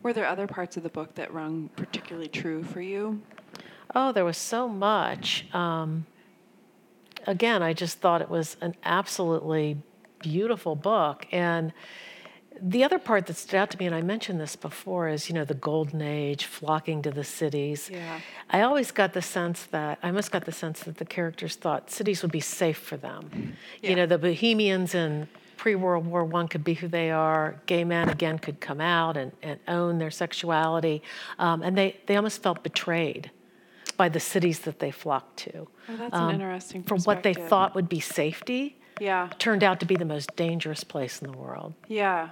Were 0.03 0.13
there 0.13 0.27
other 0.27 0.47
parts 0.47 0.77
of 0.77 0.83
the 0.83 0.89
book 0.89 1.15
that 1.15 1.33
rung 1.33 1.71
particularly 1.77 2.29
true 2.29 2.65
for 2.65 2.81
you? 2.81 3.23
Oh, 3.95 4.11
there 4.11 4.25
was 4.25 4.37
so 4.39 4.69
much. 4.69 5.47
Um, 5.55 6.07
again, 7.27 7.63
I 7.63 7.73
just 7.73 8.01
thought 8.01 8.21
it 8.21 8.31
was 8.31 8.57
an 8.61 8.75
absolutely 8.85 9.79
beautiful 10.19 10.75
book. 10.75 11.27
And 11.31 11.73
the 12.65 12.85
other 12.85 12.99
part 12.99 13.27
that 13.27 13.35
stood 13.35 13.57
out 13.57 13.71
to 13.71 13.79
me, 13.79 13.87
and 13.87 13.95
I 13.95 14.03
mentioned 14.03 14.41
this 14.41 14.55
before, 14.55 15.09
is 15.09 15.29
you 15.29 15.35
know 15.35 15.45
the 15.45 15.55
golden 15.55 16.01
age 16.01 16.45
flocking 16.47 17.03
to 17.03 17.11
the 17.11 17.25
cities. 17.25 17.91
Yeah. 17.93 18.21
I 18.51 18.61
always 18.63 18.93
got 18.93 19.13
the 19.15 19.23
sense 19.23 19.65
that 19.67 19.99
I 20.03 20.09
almost 20.09 20.31
got 20.31 20.45
the 20.45 20.53
sense 20.53 20.81
that 20.81 20.99
the 20.99 21.05
characters 21.05 21.57
thought 21.57 21.91
cities 21.91 22.23
would 22.23 22.31
be 22.33 22.41
safe 22.41 22.79
for 22.79 22.97
them. 22.97 23.57
Yeah. 23.81 23.91
You 23.91 23.97
know, 23.97 24.07
the 24.07 24.19
Bohemians 24.19 24.95
in 24.95 25.27
pre 25.57 25.75
World 25.75 26.07
War 26.07 26.25
One 26.25 26.47
could 26.47 26.63
be 26.63 26.75
who 26.75 26.87
they 26.87 27.11
are. 27.11 27.61
Gay 27.67 27.83
men 27.85 28.09
again 28.09 28.39
could 28.39 28.61
come 28.61 28.81
out 28.81 29.17
and, 29.17 29.33
and 29.43 29.59
own 29.67 29.99
their 29.99 30.11
sexuality, 30.13 31.03
um, 31.41 31.63
and 31.63 31.77
they 31.77 31.97
they 32.07 32.17
almost 32.17 32.43
felt 32.43 32.63
betrayed 32.63 33.31
by 33.97 34.09
the 34.09 34.21
cities 34.21 34.61
that 34.61 34.79
they 34.79 34.91
flocked 34.91 35.37
to. 35.39 35.69
Oh, 35.89 35.97
that's 35.97 36.15
an 36.17 36.31
interesting 36.31 36.83
For 36.85 36.97
what 36.99 37.23
they 37.23 37.35
thought 37.35 37.75
would 37.75 37.89
be 37.89 38.01
safety, 38.01 38.77
Yeah. 39.01 39.29
turned 39.39 39.63
out 39.63 39.81
to 39.81 39.87
be 39.87 39.97
the 39.97 40.05
most 40.07 40.35
dangerous 40.37 40.83
place 40.83 41.21
in 41.21 41.31
the 41.31 41.37
world. 41.37 41.75
Yeah. 41.89 42.31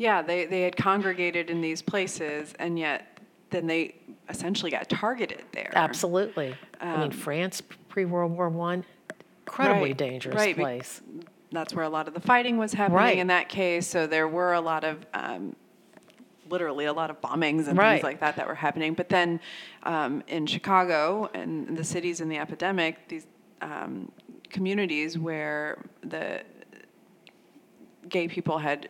Yeah, 0.00 0.22
they, 0.22 0.46
they 0.46 0.62
had 0.62 0.78
congregated 0.78 1.50
in 1.50 1.60
these 1.60 1.82
places 1.82 2.54
and 2.58 2.78
yet 2.78 3.18
then 3.50 3.66
they 3.66 3.96
essentially 4.30 4.70
got 4.70 4.88
targeted 4.88 5.44
there. 5.52 5.70
Absolutely. 5.74 6.54
I 6.80 7.00
mean, 7.02 7.10
France 7.10 7.60
pre 7.90 8.06
World 8.06 8.32
War 8.32 8.48
One, 8.48 8.86
incredibly 9.46 9.74
Um, 9.76 9.82
Right, 9.82 9.96
dangerous 9.98 10.34
right, 10.36 10.56
place. 10.56 11.02
That's 11.52 11.74
where 11.74 11.84
a 11.84 11.88
lot 11.90 12.08
of 12.08 12.14
the 12.14 12.20
fighting 12.20 12.56
was 12.56 12.72
happening 12.72 12.96
Right. 12.96 13.18
in 13.18 13.26
that 13.26 13.50
case. 13.50 13.86
So 13.86 14.06
there 14.06 14.26
were 14.26 14.54
a 14.54 14.60
lot 14.62 14.84
of, 14.84 15.04
um, 15.12 15.54
literally 16.48 16.86
a 16.86 16.92
lot 16.94 17.10
of 17.10 17.20
bombings 17.20 17.68
and 17.68 17.78
things 17.78 18.02
like 18.02 18.20
that 18.20 18.36
that 18.36 18.48
were 18.48 18.54
happening. 18.54 18.94
But 18.94 19.10
then 19.10 19.38
um, 19.82 20.22
in 20.28 20.46
Chicago 20.46 21.28
and 21.34 21.76
the 21.76 21.84
cities 21.84 22.22
in 22.22 22.30
the 22.30 22.38
epidemic, 22.38 23.06
these 23.08 23.26
um, 23.60 24.10
communities 24.48 25.18
where 25.18 25.84
the 26.02 26.42
gay 28.08 28.28
people 28.28 28.56
had, 28.58 28.88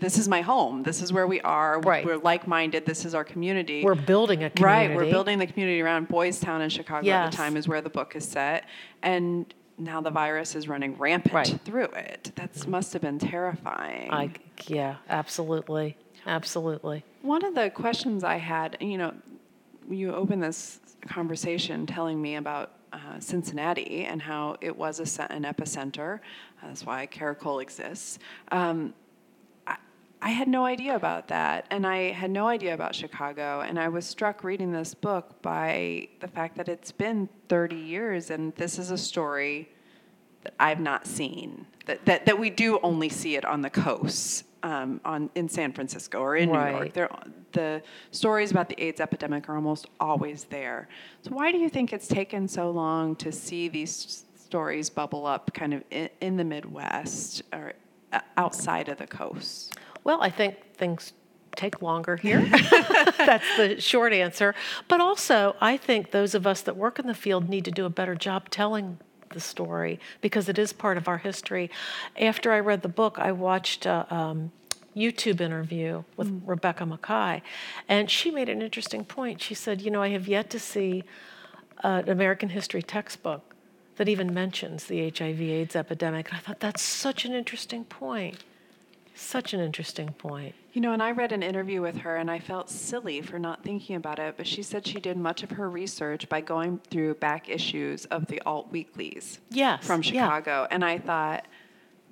this 0.00 0.18
is 0.18 0.28
my 0.28 0.40
home, 0.40 0.82
this 0.82 1.02
is 1.02 1.12
where 1.12 1.26
we 1.26 1.40
are, 1.42 1.80
Right. 1.80 2.04
we're 2.04 2.16
like-minded, 2.18 2.86
this 2.86 3.04
is 3.04 3.14
our 3.14 3.24
community. 3.24 3.84
We're 3.84 3.94
building 3.94 4.44
a 4.44 4.50
community. 4.50 4.88
Right, 4.88 4.96
we're 4.96 5.10
building 5.10 5.38
the 5.38 5.46
community 5.46 5.80
around 5.80 6.08
Boys 6.08 6.40
Town 6.40 6.62
in 6.62 6.70
Chicago 6.70 7.08
at 7.10 7.30
the 7.30 7.36
time 7.36 7.56
is 7.56 7.68
where 7.68 7.80
the 7.80 7.90
book 7.90 8.16
is 8.16 8.26
set. 8.26 8.64
And 9.02 9.52
now 9.78 10.00
the 10.00 10.10
virus 10.10 10.54
is 10.54 10.68
running 10.68 10.96
rampant 10.98 11.34
Right. 11.34 11.60
through 11.64 11.84
it. 11.96 12.32
That 12.36 12.66
must 12.66 12.92
have 12.92 13.02
been 13.02 13.18
terrifying. 13.18 14.10
I, 14.12 14.30
yeah, 14.66 14.96
absolutely, 15.08 15.96
absolutely. 16.26 17.04
One 17.22 17.44
of 17.44 17.54
the 17.54 17.70
questions 17.70 18.24
I 18.24 18.36
had, 18.36 18.76
you 18.80 18.98
know, 18.98 19.14
you 19.88 20.14
opened 20.14 20.42
this 20.42 20.80
conversation 21.08 21.86
telling 21.86 22.20
me 22.20 22.36
about 22.36 22.72
uh, 22.92 23.18
Cincinnati 23.20 24.04
and 24.04 24.20
how 24.20 24.56
it 24.60 24.76
was 24.76 24.98
a, 25.18 25.32
an 25.32 25.44
epicenter. 25.44 26.20
That's 26.62 26.84
why 26.84 27.06
Caracole 27.06 27.60
exists. 27.60 28.18
Um, 28.50 28.92
I, 30.22 30.30
had 30.30 30.48
no 30.48 30.64
idea 30.64 30.96
about 30.96 31.28
that, 31.28 31.66
and 31.70 31.86
I 31.86 32.12
had 32.12 32.30
no 32.30 32.48
idea 32.48 32.74
about 32.74 32.94
Chicago. 32.94 33.60
And 33.60 33.78
I 33.78 33.88
was 33.88 34.06
struck 34.06 34.44
reading 34.44 34.72
this 34.72 34.94
book 34.94 35.40
by 35.42 36.08
the 36.20 36.28
fact 36.28 36.56
that 36.56 36.68
it's 36.68 36.92
been 36.92 37.28
30 37.48 37.76
years, 37.76 38.30
and 38.30 38.54
this 38.56 38.78
is 38.78 38.90
a 38.90 38.98
story 38.98 39.70
that 40.42 40.54
I've 40.58 40.80
not 40.80 41.06
seen. 41.06 41.66
That, 41.86 42.04
that, 42.06 42.26
that 42.26 42.38
we 42.38 42.50
do 42.50 42.78
only 42.82 43.08
see 43.08 43.36
it 43.36 43.44
on 43.44 43.62
the 43.62 43.70
coasts, 43.70 44.44
um, 44.62 45.00
on 45.04 45.30
in 45.34 45.48
San 45.48 45.72
Francisco 45.72 46.20
or 46.20 46.36
in 46.36 46.50
New 46.50 46.58
York. 46.58 46.92
They're, 46.92 47.10
the 47.52 47.82
stories 48.10 48.50
about 48.50 48.68
the 48.68 48.80
AIDS 48.82 49.00
epidemic 49.00 49.48
are 49.48 49.56
almost 49.56 49.86
always 49.98 50.44
there. 50.44 50.88
So 51.22 51.30
why 51.30 51.52
do 51.52 51.58
you 51.58 51.68
think 51.68 51.92
it's 51.92 52.08
taken 52.08 52.46
so 52.46 52.70
long 52.70 53.16
to 53.16 53.32
see 53.32 53.68
these 53.68 54.24
stories 54.36 54.90
bubble 54.90 55.26
up, 55.26 55.52
kind 55.54 55.74
of 55.74 55.84
in, 55.90 56.08
in 56.20 56.36
the 56.36 56.44
Midwest 56.44 57.42
or 57.52 57.72
uh, 58.12 58.20
outside 58.36 58.88
of 58.88 58.98
the 58.98 59.06
coast? 59.06 59.76
Well, 60.10 60.20
I 60.20 60.30
think 60.30 60.56
things 60.74 61.12
take 61.54 61.82
longer 61.82 62.16
here. 62.16 62.40
That's 62.50 63.56
the 63.56 63.80
short 63.80 64.12
answer. 64.12 64.56
But 64.88 65.00
also, 65.00 65.54
I 65.60 65.76
think 65.76 66.10
those 66.10 66.34
of 66.34 66.48
us 66.48 66.62
that 66.62 66.76
work 66.76 66.98
in 66.98 67.06
the 67.06 67.14
field 67.14 67.48
need 67.48 67.64
to 67.66 67.70
do 67.70 67.86
a 67.86 67.90
better 67.90 68.16
job 68.16 68.50
telling 68.50 68.98
the 69.28 69.38
story 69.38 70.00
because 70.20 70.48
it 70.48 70.58
is 70.58 70.72
part 70.72 70.96
of 70.96 71.06
our 71.06 71.18
history. 71.18 71.70
After 72.20 72.50
I 72.50 72.58
read 72.58 72.82
the 72.82 72.88
book, 72.88 73.20
I 73.20 73.30
watched 73.30 73.86
a 73.86 74.12
um, 74.12 74.50
YouTube 74.96 75.40
interview 75.40 76.02
with 76.16 76.42
Rebecca 76.44 76.82
Makkai, 76.82 77.40
and 77.88 78.10
she 78.10 78.32
made 78.32 78.48
an 78.48 78.62
interesting 78.62 79.04
point. 79.04 79.40
She 79.40 79.54
said, 79.54 79.80
You 79.80 79.92
know, 79.92 80.02
I 80.02 80.08
have 80.08 80.26
yet 80.26 80.50
to 80.50 80.58
see 80.58 81.04
an 81.84 82.08
American 82.08 82.48
history 82.48 82.82
textbook 82.82 83.54
that 83.94 84.08
even 84.08 84.34
mentions 84.34 84.86
the 84.86 85.08
HIV 85.08 85.40
AIDS 85.40 85.76
epidemic. 85.76 86.30
And 86.30 86.38
I 86.38 86.40
thought 86.40 86.58
that's 86.58 86.82
such 86.82 87.24
an 87.24 87.32
interesting 87.32 87.84
point. 87.84 88.42
Such 89.20 89.52
an 89.54 89.60
interesting 89.60 90.08
point. 90.14 90.54
You 90.72 90.80
know, 90.80 90.92
and 90.92 91.02
I 91.02 91.10
read 91.10 91.32
an 91.32 91.42
interview 91.42 91.82
with 91.82 91.98
her 91.98 92.16
and 92.16 92.30
I 92.30 92.38
felt 92.38 92.70
silly 92.70 93.20
for 93.20 93.38
not 93.38 93.62
thinking 93.62 93.96
about 93.96 94.18
it, 94.18 94.34
but 94.36 94.46
she 94.46 94.62
said 94.62 94.86
she 94.86 94.98
did 95.00 95.16
much 95.16 95.42
of 95.42 95.50
her 95.52 95.68
research 95.68 96.28
by 96.28 96.40
going 96.40 96.80
through 96.90 97.14
back 97.14 97.48
issues 97.48 98.04
of 98.06 98.26
the 98.26 98.40
alt 98.46 98.70
weeklies 98.70 99.40
Yes. 99.50 99.86
from 99.86 100.02
yeah. 100.02 100.10
Chicago. 100.24 100.66
And 100.70 100.84
I 100.84 100.98
thought, 100.98 101.44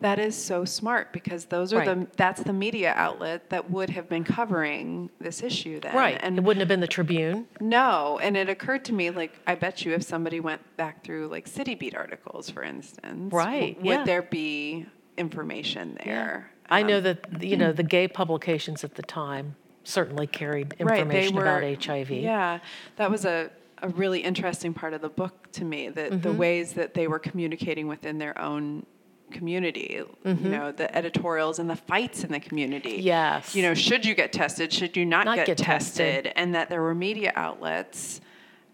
that 0.01 0.21
is 0.21 0.37
so 0.37 0.65
smart 0.65 1.13
because 1.13 1.47
those 1.47 1.73
are 1.73 1.85
the 1.85 2.07
that's 2.17 2.41
the 2.45 2.53
media 2.53 2.93
outlet 2.95 3.51
that 3.51 3.69
would 3.69 3.91
have 3.91 4.09
been 4.09 4.23
covering 4.23 5.11
this 5.21 5.43
issue 5.43 5.81
then. 5.81 5.93
Right. 5.93 6.17
And 6.23 6.39
it 6.39 6.45
wouldn't 6.45 6.61
have 6.61 6.69
been 6.69 6.79
the 6.79 6.87
Tribune. 6.87 7.49
no, 7.61 8.21
and 8.23 8.37
it 8.37 8.49
occurred 8.49 8.85
to 8.85 8.93
me 8.93 9.11
like 9.11 9.33
I 9.45 9.57
bet 9.57 9.85
you 9.85 9.95
if 9.95 10.05
somebody 10.05 10.39
went 10.39 10.61
back 10.77 11.03
through 11.03 11.27
like 11.29 11.49
City 11.49 11.75
Beat 11.75 11.97
articles, 11.97 12.49
for 12.49 12.63
instance, 12.63 13.31
w- 13.33 13.37
Right, 13.37 13.77
would 13.79 13.87
yeah. 13.87 14.05
there 14.05 14.23
be 14.23 14.87
information 15.17 15.99
there? 16.05 16.49
I 16.71 16.83
know 16.83 16.99
Um, 16.99 17.03
that 17.05 17.43
you 17.43 17.57
know 17.57 17.73
the 17.73 17.83
gay 17.83 18.09
publications 18.09 18.85
at 18.85 18.95
the 18.95 19.03
time 19.03 19.57
certainly 19.85 20.27
carried 20.27 20.75
right, 20.81 20.99
information 21.01 21.35
they 21.35 21.41
were, 21.43 21.59
about 21.59 21.85
HIV. 21.85 22.11
Yeah, 22.11 22.59
that 22.97 23.11
was 23.11 23.25
a, 23.25 23.51
a 23.83 23.89
really 23.89 24.21
interesting 24.21 24.75
part 24.75 24.93
of 24.93 25.01
the 25.01 25.09
book 25.09 25.51
to 25.53 25.65
me. 25.65 25.89
That 25.89 26.11
the 26.23 26.29
Mm-hmm. 26.29 26.39
ways 26.39 26.73
that 26.75 26.95
they 26.95 27.07
were 27.09 27.19
communicating 27.19 27.87
within 27.89 28.19
their 28.19 28.39
own 28.41 28.85
community. 29.31 30.01
Mm-hmm. 30.25 30.45
You 30.45 30.51
know, 30.51 30.73
the 30.73 30.95
editorials 30.97 31.59
and 31.59 31.69
the 31.69 31.77
fights 31.77 32.25
in 32.25 32.33
the 32.33 32.41
community. 32.41 32.97
Yes. 33.01 33.55
You 33.55 33.63
know, 33.63 33.75
should 33.75 34.05
you 34.07 34.15
get 34.15 34.33
tested? 34.33 34.73
Should 34.73 34.97
you 34.97 35.05
not, 35.05 35.27
Not 35.27 35.37
get, 35.37 35.47
get 35.49 35.59
tested? 35.59 36.25
tested. 36.25 36.33
And 36.37 36.55
that 36.55 36.71
there 36.71 36.81
were 36.83 36.95
media 36.95 37.33
outlets 37.37 38.21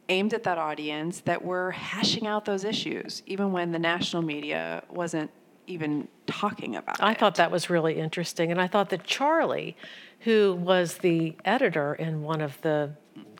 aimed 0.08 0.32
at 0.34 0.42
that 0.44 0.58
audience 0.58 1.20
that 1.22 1.44
were 1.44 1.72
hashing 1.72 2.26
out 2.26 2.44
those 2.44 2.62
issues, 2.64 3.22
even 3.26 3.50
when 3.52 3.72
the 3.72 3.78
national 3.80 4.22
media 4.22 4.84
wasn't 4.90 5.30
even 5.66 6.08
talking 6.26 6.76
about 6.76 7.02
I 7.02 7.12
it. 7.12 7.18
thought 7.18 7.36
that 7.36 7.50
was 7.50 7.70
really 7.70 7.98
interesting, 7.98 8.50
and 8.50 8.60
I 8.60 8.66
thought 8.66 8.90
that 8.90 9.04
Charlie, 9.04 9.76
who 10.20 10.54
was 10.60 10.98
the 10.98 11.34
editor 11.44 11.94
in 11.94 12.22
one 12.22 12.40
of 12.40 12.60
the 12.62 12.92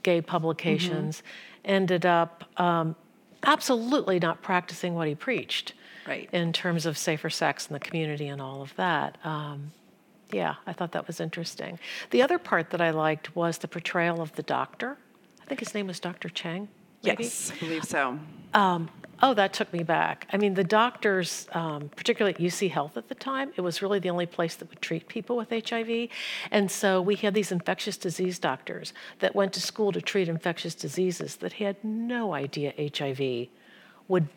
gay 0.03 0.21
publications, 0.21 1.23
ended 1.65 2.05
up 2.05 2.45
um, 2.61 2.95
absolutely 3.43 4.19
not 4.19 4.43
practicing 4.43 4.95
what 4.95 5.09
he 5.09 5.15
preached. 5.15 5.75
Right. 6.07 6.29
in 6.35 6.53
terms 6.53 6.85
of 6.85 6.99
safer 6.99 7.31
sex 7.31 7.67
in 7.67 7.73
the 7.73 7.81
community 7.81 8.29
and 8.29 8.39
all 8.43 8.61
of 8.61 8.77
that. 8.77 9.17
Um, 9.25 9.73
yeah, 10.31 10.57
I 10.67 10.75
thought 10.75 10.93
that 10.93 11.07
was 11.07 11.19
interesting. 11.19 11.79
The 12.11 12.21
other 12.21 12.39
part 12.39 12.69
that 12.71 12.81
I 12.83 12.91
liked 12.91 13.35
was 13.35 13.57
the 13.57 13.69
portrayal 13.69 14.21
of 14.21 14.33
the 14.33 14.43
doctor. 14.43 14.99
I 15.43 15.47
think 15.47 15.61
his 15.61 15.75
name 15.75 15.87
was 15.87 16.01
Dr. 16.01 16.29
Chang. 16.29 16.69
maybe? 17.03 17.23
Yes, 17.25 17.53
I 17.55 17.59
believe 17.59 17.85
so. 17.85 18.19
Um, 18.53 18.91
oh, 19.25 19.33
that 19.33 19.55
took 19.55 19.73
me 19.73 19.83
back. 19.83 20.29
I 20.35 20.37
mean, 20.37 20.53
the 20.53 20.63
doctors, 20.63 21.49
um, 21.53 21.89
particularly 21.97 22.35
at 22.35 22.41
UC 22.41 22.71
Health 22.71 22.99
at 22.99 23.09
the 23.09 23.15
time, 23.15 23.53
it 23.57 23.63
was 23.63 23.81
really 23.81 23.99
the 23.99 24.11
only 24.11 24.27
place 24.27 24.55
that 24.57 24.69
would 24.69 24.83
treat 24.83 25.09
people 25.09 25.35
with 25.35 25.49
HIV. 25.49 26.11
And 26.51 26.71
so 26.71 27.01
we 27.01 27.17
had 27.17 27.33
these 27.33 27.51
infectious 27.51 27.97
disease 27.97 28.39
doctors 28.39 28.93
that 29.21 29.35
went 29.35 29.55
to 29.55 29.63
school 29.63 29.93
to 29.93 30.03
treat 30.03 30.29
infectious 30.29 30.75
diseases 30.75 31.37
that 31.37 31.55
had 31.55 31.83
no 31.83 32.35
idea 32.35 32.75
HIV 32.79 33.49
would 34.09 34.29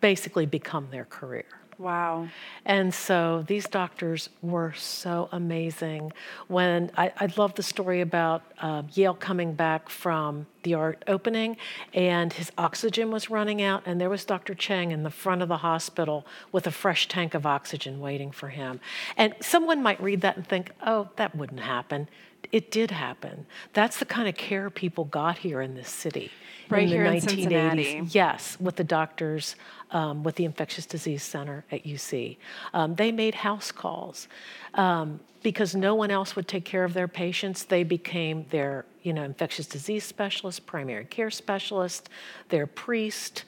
basically 0.00 0.46
become 0.46 0.86
their 0.92 1.06
career. 1.06 1.46
Wow. 1.78 2.28
And 2.64 2.92
so 2.92 3.44
these 3.46 3.66
doctors 3.68 4.30
were 4.42 4.72
so 4.72 5.28
amazing. 5.30 6.12
When 6.48 6.90
I, 6.96 7.12
I 7.16 7.32
love 7.36 7.54
the 7.54 7.62
story 7.62 8.00
about 8.00 8.42
uh, 8.60 8.82
Yale 8.94 9.14
coming 9.14 9.54
back 9.54 9.88
from 9.88 10.46
the 10.64 10.74
art 10.74 11.04
opening, 11.06 11.56
and 11.94 12.32
his 12.32 12.50
oxygen 12.58 13.12
was 13.12 13.30
running 13.30 13.62
out, 13.62 13.84
and 13.86 14.00
there 14.00 14.10
was 14.10 14.24
Dr. 14.24 14.54
Cheng 14.54 14.90
in 14.90 15.04
the 15.04 15.10
front 15.10 15.40
of 15.40 15.48
the 15.48 15.58
hospital 15.58 16.26
with 16.50 16.66
a 16.66 16.72
fresh 16.72 17.06
tank 17.06 17.34
of 17.34 17.46
oxygen 17.46 18.00
waiting 18.00 18.32
for 18.32 18.48
him. 18.48 18.80
And 19.16 19.34
someone 19.40 19.80
might 19.80 20.02
read 20.02 20.20
that 20.22 20.36
and 20.36 20.46
think, 20.46 20.72
"Oh, 20.84 21.10
that 21.14 21.36
wouldn't 21.36 21.60
happen." 21.60 22.08
It 22.50 22.70
did 22.70 22.90
happen. 22.90 23.46
That's 23.72 23.98
the 23.98 24.04
kind 24.04 24.28
of 24.28 24.34
care 24.36 24.70
people 24.70 25.04
got 25.04 25.38
here 25.38 25.60
in 25.60 25.74
this 25.74 25.90
city 25.90 26.30
Right 26.70 26.82
in 26.82 26.88
the 26.88 26.94
here 26.96 27.04
in 27.04 27.14
1980s. 27.14 27.30
Cincinnati. 27.30 28.02
Yes, 28.10 28.56
with 28.60 28.76
the 28.76 28.84
doctors, 28.84 29.56
um, 29.90 30.22
with 30.22 30.36
the 30.36 30.44
Infectious 30.44 30.86
Disease 30.86 31.22
Center 31.22 31.64
at 31.70 31.84
UC. 31.84 32.36
Um, 32.74 32.94
they 32.94 33.12
made 33.12 33.34
house 33.34 33.72
calls 33.72 34.28
um, 34.74 35.20
because 35.42 35.74
no 35.74 35.94
one 35.94 36.10
else 36.10 36.36
would 36.36 36.48
take 36.48 36.64
care 36.64 36.84
of 36.84 36.94
their 36.94 37.08
patients. 37.08 37.64
They 37.64 37.84
became 37.84 38.46
their, 38.50 38.84
you 39.02 39.12
know, 39.12 39.22
infectious 39.22 39.66
disease 39.66 40.04
specialist, 40.04 40.66
primary 40.66 41.04
care 41.04 41.30
specialist, 41.30 42.08
their 42.48 42.66
priest, 42.66 43.44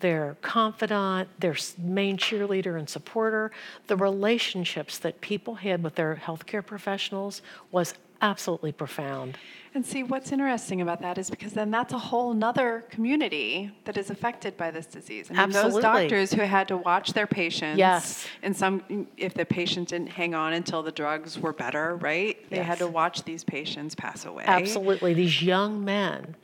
their 0.00 0.36
confidant, 0.42 1.28
their 1.40 1.56
main 1.78 2.18
cheerleader 2.18 2.78
and 2.78 2.88
supporter. 2.88 3.50
The 3.86 3.96
relationships 3.96 4.98
that 4.98 5.20
people 5.20 5.54
had 5.54 5.82
with 5.82 5.94
their 5.94 6.16
healthcare 6.16 6.64
professionals 6.64 7.42
was 7.70 7.94
absolutely 8.24 8.72
profound. 8.72 9.38
And 9.74 9.84
see, 9.84 10.04
what's 10.04 10.30
interesting 10.30 10.80
about 10.80 11.02
that 11.02 11.18
is 11.18 11.28
because 11.28 11.52
then 11.52 11.70
that's 11.72 11.92
a 11.92 11.98
whole 11.98 12.32
nother 12.32 12.84
community 12.90 13.72
that 13.86 13.96
is 13.96 14.08
affected 14.08 14.56
by 14.56 14.70
this 14.70 14.86
disease. 14.86 15.26
I 15.30 15.32
mean, 15.32 15.40
Absolutely. 15.40 15.72
those 15.72 15.82
doctors 15.82 16.32
who 16.32 16.42
had 16.42 16.68
to 16.68 16.76
watch 16.76 17.12
their 17.12 17.26
patients. 17.26 17.78
Yes. 17.78 18.24
And 18.42 18.56
some, 18.56 19.08
if 19.16 19.34
the 19.34 19.44
patient 19.44 19.88
didn't 19.88 20.10
hang 20.10 20.32
on 20.32 20.52
until 20.52 20.82
the 20.84 20.92
drugs 20.92 21.38
were 21.38 21.52
better, 21.52 21.96
right? 21.96 22.38
They 22.50 22.58
had 22.58 22.78
to 22.78 22.86
watch 22.86 23.24
these 23.24 23.42
patients 23.42 23.96
pass 23.96 24.24
away. 24.24 24.44
Absolutely. 24.46 25.12
These 25.12 25.42
young 25.42 25.84
men 25.84 26.36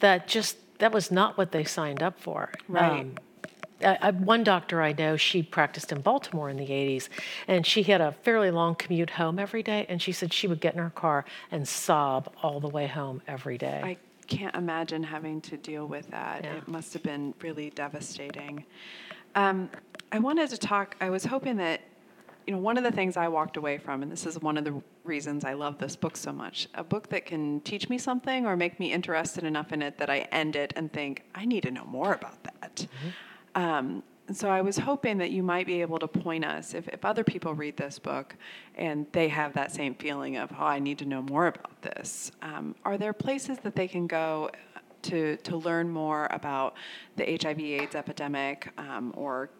that 0.00 0.26
just, 0.26 0.56
that 0.78 0.90
was 0.90 1.10
not 1.10 1.36
what 1.36 1.52
they 1.52 1.64
signed 1.64 2.02
up 2.02 2.18
for. 2.18 2.50
Um, 2.68 2.74
Right. 2.74 3.06
I, 3.82 3.98
I, 4.00 4.10
one 4.10 4.44
doctor 4.44 4.82
I 4.82 4.92
know, 4.92 5.16
she 5.16 5.42
practiced 5.42 5.92
in 5.92 6.00
Baltimore 6.00 6.48
in 6.48 6.56
the 6.56 6.66
80s, 6.66 7.08
and 7.46 7.66
she 7.66 7.82
had 7.82 8.00
a 8.00 8.12
fairly 8.12 8.50
long 8.50 8.74
commute 8.74 9.10
home 9.10 9.38
every 9.38 9.62
day. 9.62 9.86
And 9.88 10.00
she 10.00 10.12
said 10.12 10.32
she 10.32 10.46
would 10.46 10.60
get 10.60 10.74
in 10.74 10.80
her 10.80 10.90
car 10.90 11.24
and 11.50 11.66
sob 11.66 12.32
all 12.42 12.60
the 12.60 12.68
way 12.68 12.86
home 12.86 13.22
every 13.26 13.58
day. 13.58 13.80
I 13.84 13.96
can't 14.26 14.54
imagine 14.54 15.02
having 15.02 15.40
to 15.42 15.56
deal 15.56 15.86
with 15.86 16.10
that. 16.10 16.44
Yeah. 16.44 16.54
It 16.56 16.68
must 16.68 16.92
have 16.92 17.02
been 17.02 17.34
really 17.40 17.70
devastating. 17.70 18.64
Um, 19.34 19.70
I 20.12 20.18
wanted 20.18 20.50
to 20.50 20.58
talk, 20.58 20.96
I 21.00 21.10
was 21.10 21.24
hoping 21.24 21.56
that, 21.58 21.80
you 22.46 22.54
know, 22.54 22.60
one 22.60 22.78
of 22.78 22.84
the 22.84 22.90
things 22.90 23.16
I 23.16 23.28
walked 23.28 23.56
away 23.56 23.78
from, 23.78 24.02
and 24.02 24.10
this 24.10 24.24
is 24.26 24.40
one 24.40 24.56
of 24.56 24.64
the 24.64 24.82
reasons 25.04 25.44
I 25.44 25.52
love 25.52 25.78
this 25.78 25.96
book 25.96 26.16
so 26.16 26.32
much, 26.32 26.66
a 26.74 26.84
book 26.84 27.08
that 27.10 27.26
can 27.26 27.60
teach 27.60 27.88
me 27.88 27.98
something 27.98 28.46
or 28.46 28.56
make 28.56 28.80
me 28.80 28.92
interested 28.92 29.44
enough 29.44 29.72
in 29.72 29.82
it 29.82 29.98
that 29.98 30.08
I 30.08 30.20
end 30.32 30.56
it 30.56 30.72
and 30.76 30.92
think, 30.92 31.24
I 31.34 31.44
need 31.44 31.62
to 31.64 31.70
know 31.70 31.84
more 31.84 32.12
about 32.12 32.42
that. 32.44 32.86
Um, 33.58 34.04
so 34.30 34.48
I 34.48 34.60
was 34.60 34.76
hoping 34.76 35.18
that 35.18 35.32
you 35.32 35.42
might 35.42 35.66
be 35.66 35.80
able 35.80 35.98
to 35.98 36.06
point 36.06 36.44
us, 36.44 36.74
if, 36.74 36.86
if 36.88 37.04
other 37.04 37.24
people 37.24 37.54
read 37.54 37.76
this 37.76 37.98
book 37.98 38.36
and 38.76 39.06
they 39.10 39.26
have 39.28 39.52
that 39.54 39.72
same 39.72 39.94
feeling 39.96 40.36
of, 40.36 40.52
oh, 40.52 40.64
I 40.64 40.78
need 40.78 40.98
to 40.98 41.06
know 41.06 41.22
more 41.22 41.48
about 41.48 41.82
this, 41.82 42.30
um, 42.42 42.76
are 42.84 42.96
there 42.96 43.12
places 43.12 43.58
that 43.64 43.74
they 43.74 43.88
can 43.88 44.06
go 44.06 44.50
to, 45.02 45.36
to 45.38 45.56
learn 45.56 45.88
more 45.90 46.28
about 46.30 46.74
the 47.16 47.24
HIV 47.24 47.58
AIDS 47.58 47.94
epidemic 47.96 48.70
um, 48.78 49.12
or 49.16 49.50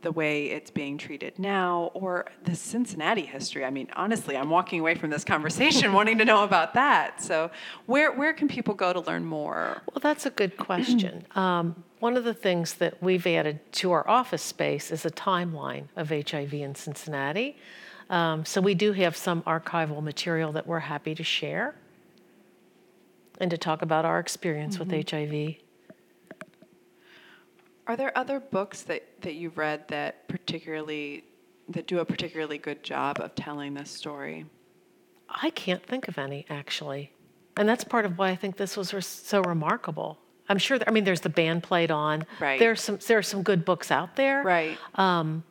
the 0.00 0.12
way 0.12 0.46
it's 0.46 0.70
being 0.70 0.98
treated 0.98 1.38
now 1.38 1.90
or 1.94 2.26
the 2.44 2.54
Cincinnati 2.54 3.24
history? 3.24 3.64
I 3.64 3.70
mean, 3.70 3.88
honestly, 3.96 4.36
I'm 4.36 4.50
walking 4.50 4.80
away 4.80 4.94
from 4.94 5.08
this 5.08 5.24
conversation 5.24 5.92
wanting 5.94 6.18
to 6.18 6.24
know 6.26 6.44
about 6.44 6.74
that. 6.74 7.22
So 7.22 7.50
where, 7.86 8.12
where 8.12 8.34
can 8.34 8.48
people 8.48 8.74
go 8.74 8.92
to 8.92 9.00
learn 9.00 9.24
more? 9.24 9.80
Well, 9.86 10.00
that's 10.02 10.26
a 10.26 10.30
good 10.30 10.58
question. 10.58 11.24
Um, 11.34 11.84
one 12.00 12.16
of 12.16 12.24
the 12.24 12.34
things 12.34 12.74
that 12.74 13.02
we've 13.02 13.26
added 13.26 13.60
to 13.72 13.92
our 13.92 14.08
office 14.08 14.42
space 14.42 14.90
is 14.90 15.04
a 15.04 15.10
timeline 15.10 15.84
of 15.96 16.10
HIV 16.10 16.54
in 16.54 16.74
Cincinnati. 16.74 17.56
Um, 18.10 18.44
so 18.44 18.60
we 18.60 18.74
do 18.74 18.92
have 18.92 19.16
some 19.16 19.42
archival 19.42 20.02
material 20.02 20.52
that 20.52 20.66
we're 20.66 20.78
happy 20.80 21.14
to 21.14 21.24
share 21.24 21.74
and 23.40 23.50
to 23.50 23.58
talk 23.58 23.82
about 23.82 24.04
our 24.04 24.18
experience 24.18 24.78
with 24.78 24.90
HIV. 24.90 25.56
Are 27.86 27.96
there 27.96 28.16
other 28.16 28.40
books 28.40 28.82
that, 28.82 29.02
that 29.22 29.34
you've 29.34 29.56
read 29.56 29.88
that 29.88 30.28
particularly 30.28 31.24
that 31.70 31.86
do 31.86 31.98
a 31.98 32.04
particularly 32.04 32.58
good 32.58 32.82
job 32.82 33.20
of 33.20 33.34
telling 33.34 33.74
this 33.74 33.90
story? 33.90 34.46
I 35.28 35.50
can't 35.50 35.82
think 35.84 36.08
of 36.08 36.18
any 36.18 36.46
actually, 36.48 37.12
and 37.56 37.68
that's 37.68 37.84
part 37.84 38.04
of 38.06 38.16
why 38.18 38.30
I 38.30 38.36
think 38.36 38.56
this 38.56 38.76
was 38.76 38.94
res- 38.94 39.06
so 39.06 39.42
remarkable. 39.42 40.18
I'm 40.48 40.58
sure. 40.58 40.78
That, 40.78 40.88
I 40.88 40.90
mean, 40.92 41.04
there's 41.04 41.20
the 41.22 41.28
band 41.28 41.62
played 41.62 41.90
on. 41.90 42.26
Right. 42.40 42.58
There's 42.58 42.80
some. 42.80 42.98
There 43.06 43.18
are 43.18 43.22
some 43.22 43.42
good 43.42 43.64
books 43.64 43.90
out 43.90 44.16
there. 44.16 44.42
Right. 44.42 44.78
Um, 44.94 45.44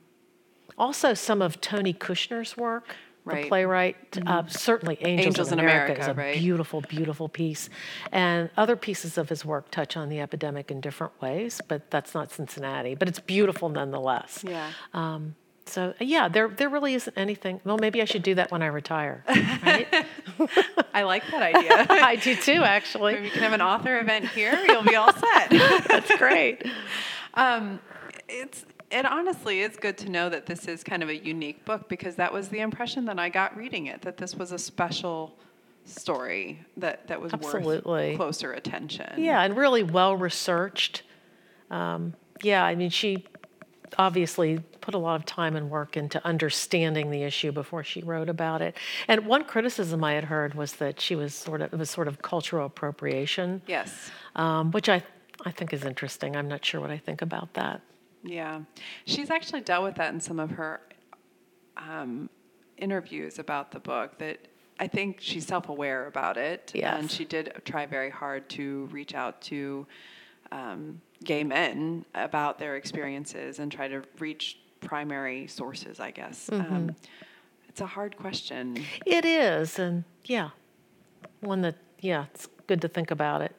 Also, 0.78 1.14
some 1.14 1.42
of 1.42 1.60
Tony 1.60 1.94
Kushner's 1.94 2.56
work, 2.56 2.96
Right. 3.26 3.36
Mm-hmm. 3.36 3.42
the 3.44 3.48
playwright, 3.50 3.96
uh, 4.26 4.48
certainly 4.48 4.98
Angels, 5.02 5.26
Angels 5.28 5.52
in 5.52 5.60
in 5.60 5.66
America, 5.66 5.94
America, 5.94 6.02
is 6.02 6.08
a 6.08 6.14
right. 6.14 6.38
beautiful, 6.38 6.82
beautiful 6.82 7.28
piece. 7.28 7.70
And 8.14 8.50
other 8.56 8.76
pieces 8.78 9.18
of 9.18 9.28
his 9.28 9.44
work 9.44 9.70
touch 9.70 9.98
on 9.98 10.08
the 10.08 10.22
epidemic 10.22 10.72
in 10.72 10.80
different 10.80 11.20
ways, 11.22 11.60
but 11.68 11.92
that's 11.92 12.14
not 12.14 12.32
Cincinnati. 12.32 12.96
But 12.96 13.10
it's 13.10 13.20
beautiful 13.20 13.68
nonetheless. 13.70 14.46
Yeah. 14.48 14.72
Um, 14.94 15.36
so 15.68 15.94
yeah, 16.00 16.28
there 16.28 16.48
there 16.48 16.70
really 16.70 16.94
isn't 16.94 17.18
anything. 17.18 17.62
Well, 17.64 17.78
maybe 17.78 18.02
I 18.02 18.06
should 18.06 18.24
do 18.24 18.36
that 18.36 18.52
when 18.52 18.62
I 18.62 18.68
retire. 18.68 19.24
Right? 19.28 19.88
I 20.94 21.04
like 21.04 21.24
that 21.32 21.42
idea. 21.42 21.86
I 21.90 22.16
do 22.16 22.36
too, 22.36 22.64
actually. 22.64 23.14
Maybe 23.14 23.26
you 23.26 23.32
can 23.32 23.44
have 23.44 23.54
an 23.54 23.62
author 23.62 24.00
event 24.00 24.30
here. 24.30 24.58
You'll 24.68 24.84
be 24.84 24.96
all 24.96 25.14
set. 25.14 25.50
That's 25.88 26.16
great. 26.18 26.66
um, 27.34 27.80
it's 28.28 28.66
it 28.90 29.06
honestly 29.06 29.62
is 29.62 29.76
good 29.76 29.98
to 30.00 30.10
know 30.10 30.30
that 30.30 30.46
this 30.46 30.68
is 30.68 30.84
kind 30.84 31.04
of 31.04 31.10
a 31.10 31.18
unique 31.18 31.66
book 31.66 31.90
because 31.90 32.16
that 32.16 32.32
was 32.32 32.50
the 32.50 32.60
impression 32.60 33.06
that 33.06 33.20
I 33.20 33.30
got 33.30 33.58
reading 33.58 33.88
it 33.88 34.02
that 34.04 34.18
this 34.18 34.36
was 34.36 34.52
a 34.52 34.58
special 34.58 35.38
story 35.86 36.60
that 36.78 37.08
that 37.08 37.22
was 37.22 37.34
Absolutely. 37.34 38.10
worth 38.10 38.18
closer 38.18 38.54
attention. 38.54 39.14
Yeah, 39.18 39.42
and 39.42 39.58
really 39.58 39.84
well 39.84 40.16
researched. 40.16 41.04
Um, 41.70 42.14
yeah, 42.44 42.64
I 42.64 42.76
mean, 42.76 42.90
she 42.90 43.26
obviously 43.98 44.60
put 44.82 44.94
a 44.94 44.98
lot 44.98 45.16
of 45.20 45.26
time 45.26 45.56
and 45.56 45.70
work 45.70 45.98
into 45.98 46.24
understanding 46.26 47.10
the 47.12 47.24
issue 47.24 47.52
before 47.52 47.84
she 47.84 48.02
wrote 48.02 48.30
about 48.30 48.62
it. 48.62 48.76
And 49.08 49.26
one 49.26 49.44
criticism 49.46 50.04
I 50.04 50.14
had 50.14 50.26
heard 50.26 50.54
was 50.56 50.74
that 50.74 51.00
she 51.00 51.16
was 51.16 51.34
sort 51.34 51.62
of 51.62 51.74
it 51.74 51.78
was 51.78 51.90
sort 51.90 52.08
of 52.08 52.22
cultural 52.22 52.66
appropriation, 52.66 53.62
Yes. 53.68 54.12
um, 54.36 54.72
which 54.72 54.90
I 54.90 55.04
I 55.46 55.52
think 55.52 55.74
is 55.74 55.84
interesting. 55.86 56.36
I'm 56.36 56.48
not 56.48 56.66
sure 56.66 56.82
what 56.82 56.90
I 56.92 56.98
think 56.98 57.22
about 57.22 57.54
that. 57.54 57.82
Yeah, 58.24 58.62
she's 59.06 59.30
actually 59.30 59.62
dealt 59.62 59.84
with 59.84 59.96
that 59.96 60.14
in 60.14 60.20
some 60.20 60.40
of 60.40 60.50
her 60.52 60.82
um, 61.78 62.30
interviews 62.78 63.40
about 63.40 63.72
the 63.72 63.80
book. 63.80 64.18
That 64.18 64.40
I 64.80 64.88
think 64.88 65.18
she's 65.22 65.46
self-aware 65.46 66.08
about 66.08 66.38
it, 66.38 66.72
and 66.76 67.10
she 67.10 67.24
did 67.26 67.54
try 67.66 67.86
very 67.86 68.10
hard 68.10 68.50
to 68.50 68.88
reach 68.92 69.14
out 69.16 69.42
to 69.44 69.86
um, 70.52 71.02
gay 71.24 71.44
men 71.44 72.06
about 72.16 72.60
their 72.60 72.76
experiences 72.76 73.60
and 73.60 73.72
try 73.72 73.88
to 73.88 74.04
reach 74.20 74.60
primary 74.82 75.48
sources. 75.48 76.00
I 76.00 76.12
guess 76.12 76.50
um, 76.52 76.96
it's 77.68 77.82
a 77.82 77.86
hard 77.86 78.18
question. 78.18 78.84
It 79.06 79.26
is, 79.26 79.80
and 79.80 80.04
yeah, 80.26 80.50
one 81.42 81.62
that 81.62 81.76
yeah, 82.00 82.26
it's 82.34 82.48
good 82.68 82.82
to 82.82 82.88
think 82.88 83.12
about 83.12 83.42
it. 83.42 83.56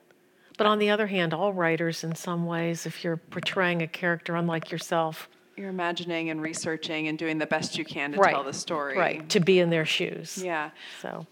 But 0.57 0.66
on 0.66 0.79
the 0.79 0.90
other 0.90 1.07
hand, 1.07 1.33
all 1.35 1.53
writers, 1.53 2.03
in 2.03 2.14
some 2.16 2.44
ways, 2.47 2.85
if 2.87 3.05
you're 3.05 3.16
portraying 3.16 3.81
a 3.83 3.87
character 3.87 4.35
unlike 4.35 4.71
yourself, 4.73 5.29
You're 5.57 5.68
imagining 5.68 6.31
and 6.31 6.42
researching 6.42 7.07
and 7.09 7.16
doing 7.16 7.38
the 7.38 7.47
best 7.47 7.79
you 7.79 7.85
can 7.85 8.12
to 8.12 8.18
right, 8.18 8.33
tell 8.35 8.42
the 8.44 8.53
story. 8.53 8.97
right, 8.99 9.29
to 9.29 9.40
be 9.40 9.61
in 9.61 9.71
their 9.71 9.85
shoes. 9.85 10.42
Yeah. 10.42 10.71
So 11.01 11.27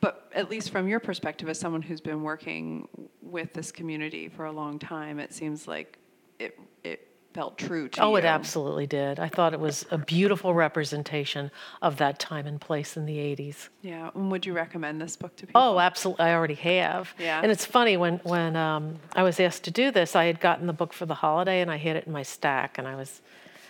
But 0.00 0.30
at 0.32 0.48
least 0.48 0.70
from 0.70 0.86
your 0.86 1.00
perspective, 1.00 1.48
as 1.48 1.58
someone 1.58 1.82
who's 1.82 2.00
been 2.00 2.22
working 2.22 2.86
with 3.28 3.52
this 3.52 3.70
community 3.72 4.28
for 4.28 4.46
a 4.46 4.52
long 4.52 4.78
time, 4.78 5.18
it 5.18 5.32
seems 5.32 5.68
like 5.68 5.98
it 6.38 6.58
it 6.84 7.08
felt 7.34 7.58
true 7.58 7.88
to 7.88 8.00
me. 8.00 8.06
Oh, 8.06 8.10
you. 8.10 8.16
it 8.16 8.24
absolutely 8.24 8.86
did. 8.86 9.20
I 9.20 9.28
thought 9.28 9.52
it 9.52 9.60
was 9.60 9.86
a 9.90 9.98
beautiful 9.98 10.54
representation 10.54 11.50
of 11.82 11.98
that 11.98 12.18
time 12.18 12.46
and 12.46 12.60
place 12.60 12.96
in 12.96 13.06
the 13.06 13.16
80s. 13.16 13.68
Yeah. 13.82 14.10
And 14.14 14.30
would 14.30 14.46
you 14.46 14.52
recommend 14.54 15.00
this 15.00 15.16
book 15.16 15.36
to 15.36 15.46
people? 15.46 15.60
Oh, 15.60 15.78
absolutely. 15.78 16.24
I 16.24 16.34
already 16.34 16.54
have. 16.54 17.14
Yeah. 17.18 17.40
And 17.40 17.52
it's 17.52 17.64
funny 17.64 17.96
when 17.96 18.18
when 18.24 18.56
um, 18.56 18.98
I 19.14 19.22
was 19.22 19.38
asked 19.40 19.64
to 19.64 19.70
do 19.70 19.90
this, 19.90 20.16
I 20.16 20.24
had 20.24 20.40
gotten 20.40 20.66
the 20.66 20.72
book 20.72 20.92
for 20.92 21.06
the 21.06 21.14
holiday 21.14 21.60
and 21.60 21.70
I 21.70 21.76
had 21.76 21.96
it 21.96 22.06
in 22.06 22.12
my 22.12 22.22
stack, 22.22 22.78
and 22.78 22.88
I 22.88 22.96
was 22.96 23.20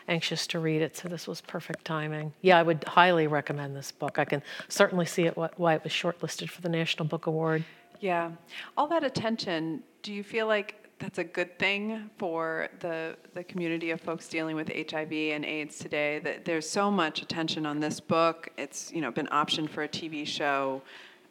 anxious 0.09 0.47
to 0.49 0.59
read 0.59 0.83
it. 0.83 0.97
So 0.97 1.09
this 1.09 1.29
was 1.29 1.41
perfect 1.41 1.85
timing. 1.85 2.33
Yeah, 2.41 2.59
I 2.59 2.63
would 2.63 2.85
highly 2.85 3.27
recommend 3.27 3.77
this 3.77 3.93
book. 3.93 4.19
I 4.19 4.25
can 4.25 4.43
certainly 4.69 5.07
see 5.07 5.25
it 5.25 5.37
why 5.37 5.75
it 5.75 5.85
was 5.85 5.93
shortlisted 5.93 6.49
for 6.49 6.63
the 6.63 6.71
National 6.71 7.07
Book 7.07 7.27
Award. 7.27 7.65
Yeah. 8.01 8.31
All 8.77 8.87
that 8.89 9.05
attention, 9.05 9.83
do 10.03 10.13
you 10.13 10.23
feel 10.23 10.47
like 10.47 10.75
that's 10.99 11.19
a 11.19 11.25
good 11.25 11.59
thing 11.59 12.11
for 12.19 12.69
the 12.81 13.17
the 13.35 13.45
community 13.45 13.91
of 13.91 14.01
folks 14.01 14.29
dealing 14.29 14.57
with 14.57 14.69
HIV 14.69 15.13
and 15.13 15.45
AIDS 15.45 15.79
today? 15.79 16.19
That 16.21 16.45
there's 16.45 16.69
so 16.69 16.91
much 16.91 17.23
attention 17.23 17.67
on 17.67 17.81
this 17.81 18.01
book. 18.01 18.49
It's 18.57 18.93
you 18.93 19.01
know 19.01 19.11
been 19.11 19.29
optioned 19.29 19.71
for 19.71 19.83
a 19.83 19.89
TV 19.89 20.27
show. 20.27 20.83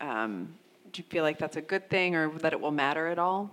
Um, 0.02 0.54
do 0.92 1.02
you 1.02 1.06
feel 1.10 1.24
like 1.24 1.38
that's 1.38 1.58
a 1.58 1.62
good 1.62 1.90
thing, 1.90 2.16
or 2.16 2.30
that 2.40 2.54
it 2.54 2.60
will 2.60 2.72
matter 2.72 3.08
at 3.08 3.20
all? 3.20 3.52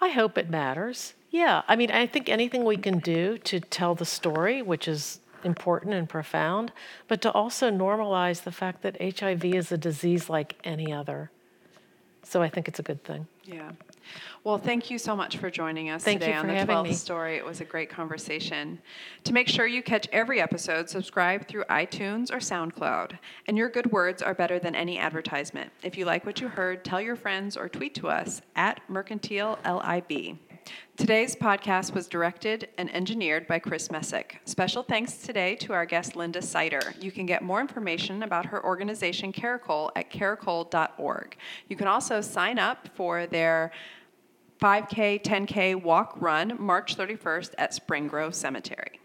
I 0.00 0.10
hope 0.10 0.38
it 0.38 0.48
matters. 0.48 1.14
Yeah, 1.30 1.62
I 1.68 1.76
mean, 1.76 1.90
I 1.90 2.06
think 2.06 2.28
anything 2.28 2.64
we 2.64 2.76
can 2.76 2.98
do 2.98 3.36
to 3.38 3.60
tell 3.60 3.94
the 3.94 4.04
story, 4.04 4.62
which 4.62 4.86
is 4.88 5.20
important 5.44 5.94
and 5.94 6.08
profound, 6.08 6.72
but 7.08 7.20
to 7.22 7.32
also 7.32 7.70
normalize 7.70 8.42
the 8.42 8.52
fact 8.52 8.82
that 8.82 9.00
HIV 9.00 9.44
is 9.44 9.72
a 9.72 9.78
disease 9.78 10.30
like 10.30 10.56
any 10.64 10.92
other. 10.92 11.30
So 12.28 12.42
I 12.42 12.48
think 12.48 12.66
it's 12.66 12.80
a 12.80 12.82
good 12.82 13.04
thing. 13.04 13.26
Yeah. 13.44 13.70
Well, 14.42 14.58
thank 14.58 14.90
you 14.90 14.98
so 14.98 15.14
much 15.14 15.36
for 15.36 15.48
joining 15.48 15.90
us 15.90 16.02
Thank 16.02 16.20
you 16.20 16.26
today 16.26 16.36
on 16.36 16.48
the 16.48 16.54
having 16.54 16.74
12th 16.74 16.84
me. 16.84 16.92
story. 16.92 17.36
It 17.36 17.44
was 17.44 17.60
a 17.60 17.64
great 17.64 17.88
conversation. 17.88 18.80
To 19.24 19.32
make 19.32 19.46
sure 19.46 19.66
you 19.66 19.80
catch 19.80 20.08
every 20.10 20.40
episode, 20.40 20.90
subscribe 20.90 21.46
through 21.46 21.64
iTunes 21.70 22.32
or 22.32 22.38
SoundCloud. 22.38 23.12
And 23.46 23.56
your 23.56 23.68
good 23.68 23.92
words 23.92 24.22
are 24.22 24.34
better 24.34 24.58
than 24.58 24.74
any 24.74 24.98
advertisement. 24.98 25.70
If 25.84 25.96
you 25.96 26.04
like 26.04 26.26
what 26.26 26.40
you 26.40 26.48
heard, 26.48 26.84
tell 26.84 27.00
your 27.00 27.16
friends 27.16 27.56
or 27.56 27.68
tweet 27.68 27.94
to 27.96 28.08
us 28.08 28.42
at 28.56 28.80
Mercantile 28.88 29.58
LIB. 29.64 30.38
Today's 30.96 31.36
podcast 31.36 31.94
was 31.94 32.08
directed 32.08 32.68
and 32.78 32.92
engineered 32.94 33.46
by 33.46 33.58
Chris 33.58 33.90
Messick. 33.90 34.40
Special 34.44 34.82
thanks 34.82 35.18
today 35.18 35.54
to 35.56 35.72
our 35.72 35.84
guest 35.84 36.16
Linda 36.16 36.40
Seiter. 36.40 36.94
You 37.00 37.12
can 37.12 37.26
get 37.26 37.42
more 37.42 37.60
information 37.60 38.22
about 38.22 38.46
her 38.46 38.64
organization 38.64 39.32
Caracole 39.32 39.90
at 39.94 40.10
caracole.org. 40.10 41.36
You 41.68 41.76
can 41.76 41.86
also 41.86 42.20
sign 42.20 42.58
up 42.58 42.88
for 42.94 43.26
their 43.26 43.72
5K, 44.60 45.22
10K 45.22 45.82
walk 45.82 46.16
run 46.20 46.56
March 46.58 46.96
31st 46.96 47.54
at 47.58 47.74
Spring 47.74 48.08
Grove 48.08 48.34
Cemetery. 48.34 49.00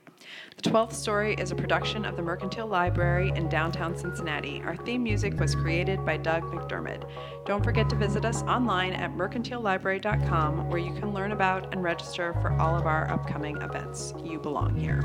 The 0.55 0.69
12th 0.69 0.93
Story 0.93 1.35
is 1.35 1.51
a 1.51 1.55
production 1.55 2.05
of 2.05 2.15
the 2.15 2.21
Mercantile 2.21 2.67
Library 2.67 3.31
in 3.35 3.49
downtown 3.49 3.97
Cincinnati. 3.97 4.61
Our 4.63 4.75
theme 4.75 5.03
music 5.03 5.39
was 5.39 5.55
created 5.55 6.05
by 6.05 6.17
Doug 6.17 6.43
McDermott. 6.43 7.09
Don't 7.45 7.63
forget 7.63 7.89
to 7.89 7.95
visit 7.95 8.25
us 8.25 8.43
online 8.43 8.93
at 8.93 9.11
mercantilelibrary.com 9.15 10.69
where 10.69 10.79
you 10.79 10.93
can 10.93 11.13
learn 11.13 11.31
about 11.31 11.73
and 11.73 11.83
register 11.83 12.33
for 12.41 12.51
all 12.53 12.75
of 12.75 12.85
our 12.85 13.09
upcoming 13.11 13.57
events. 13.57 14.13
You 14.23 14.39
belong 14.39 14.75
here. 14.75 15.01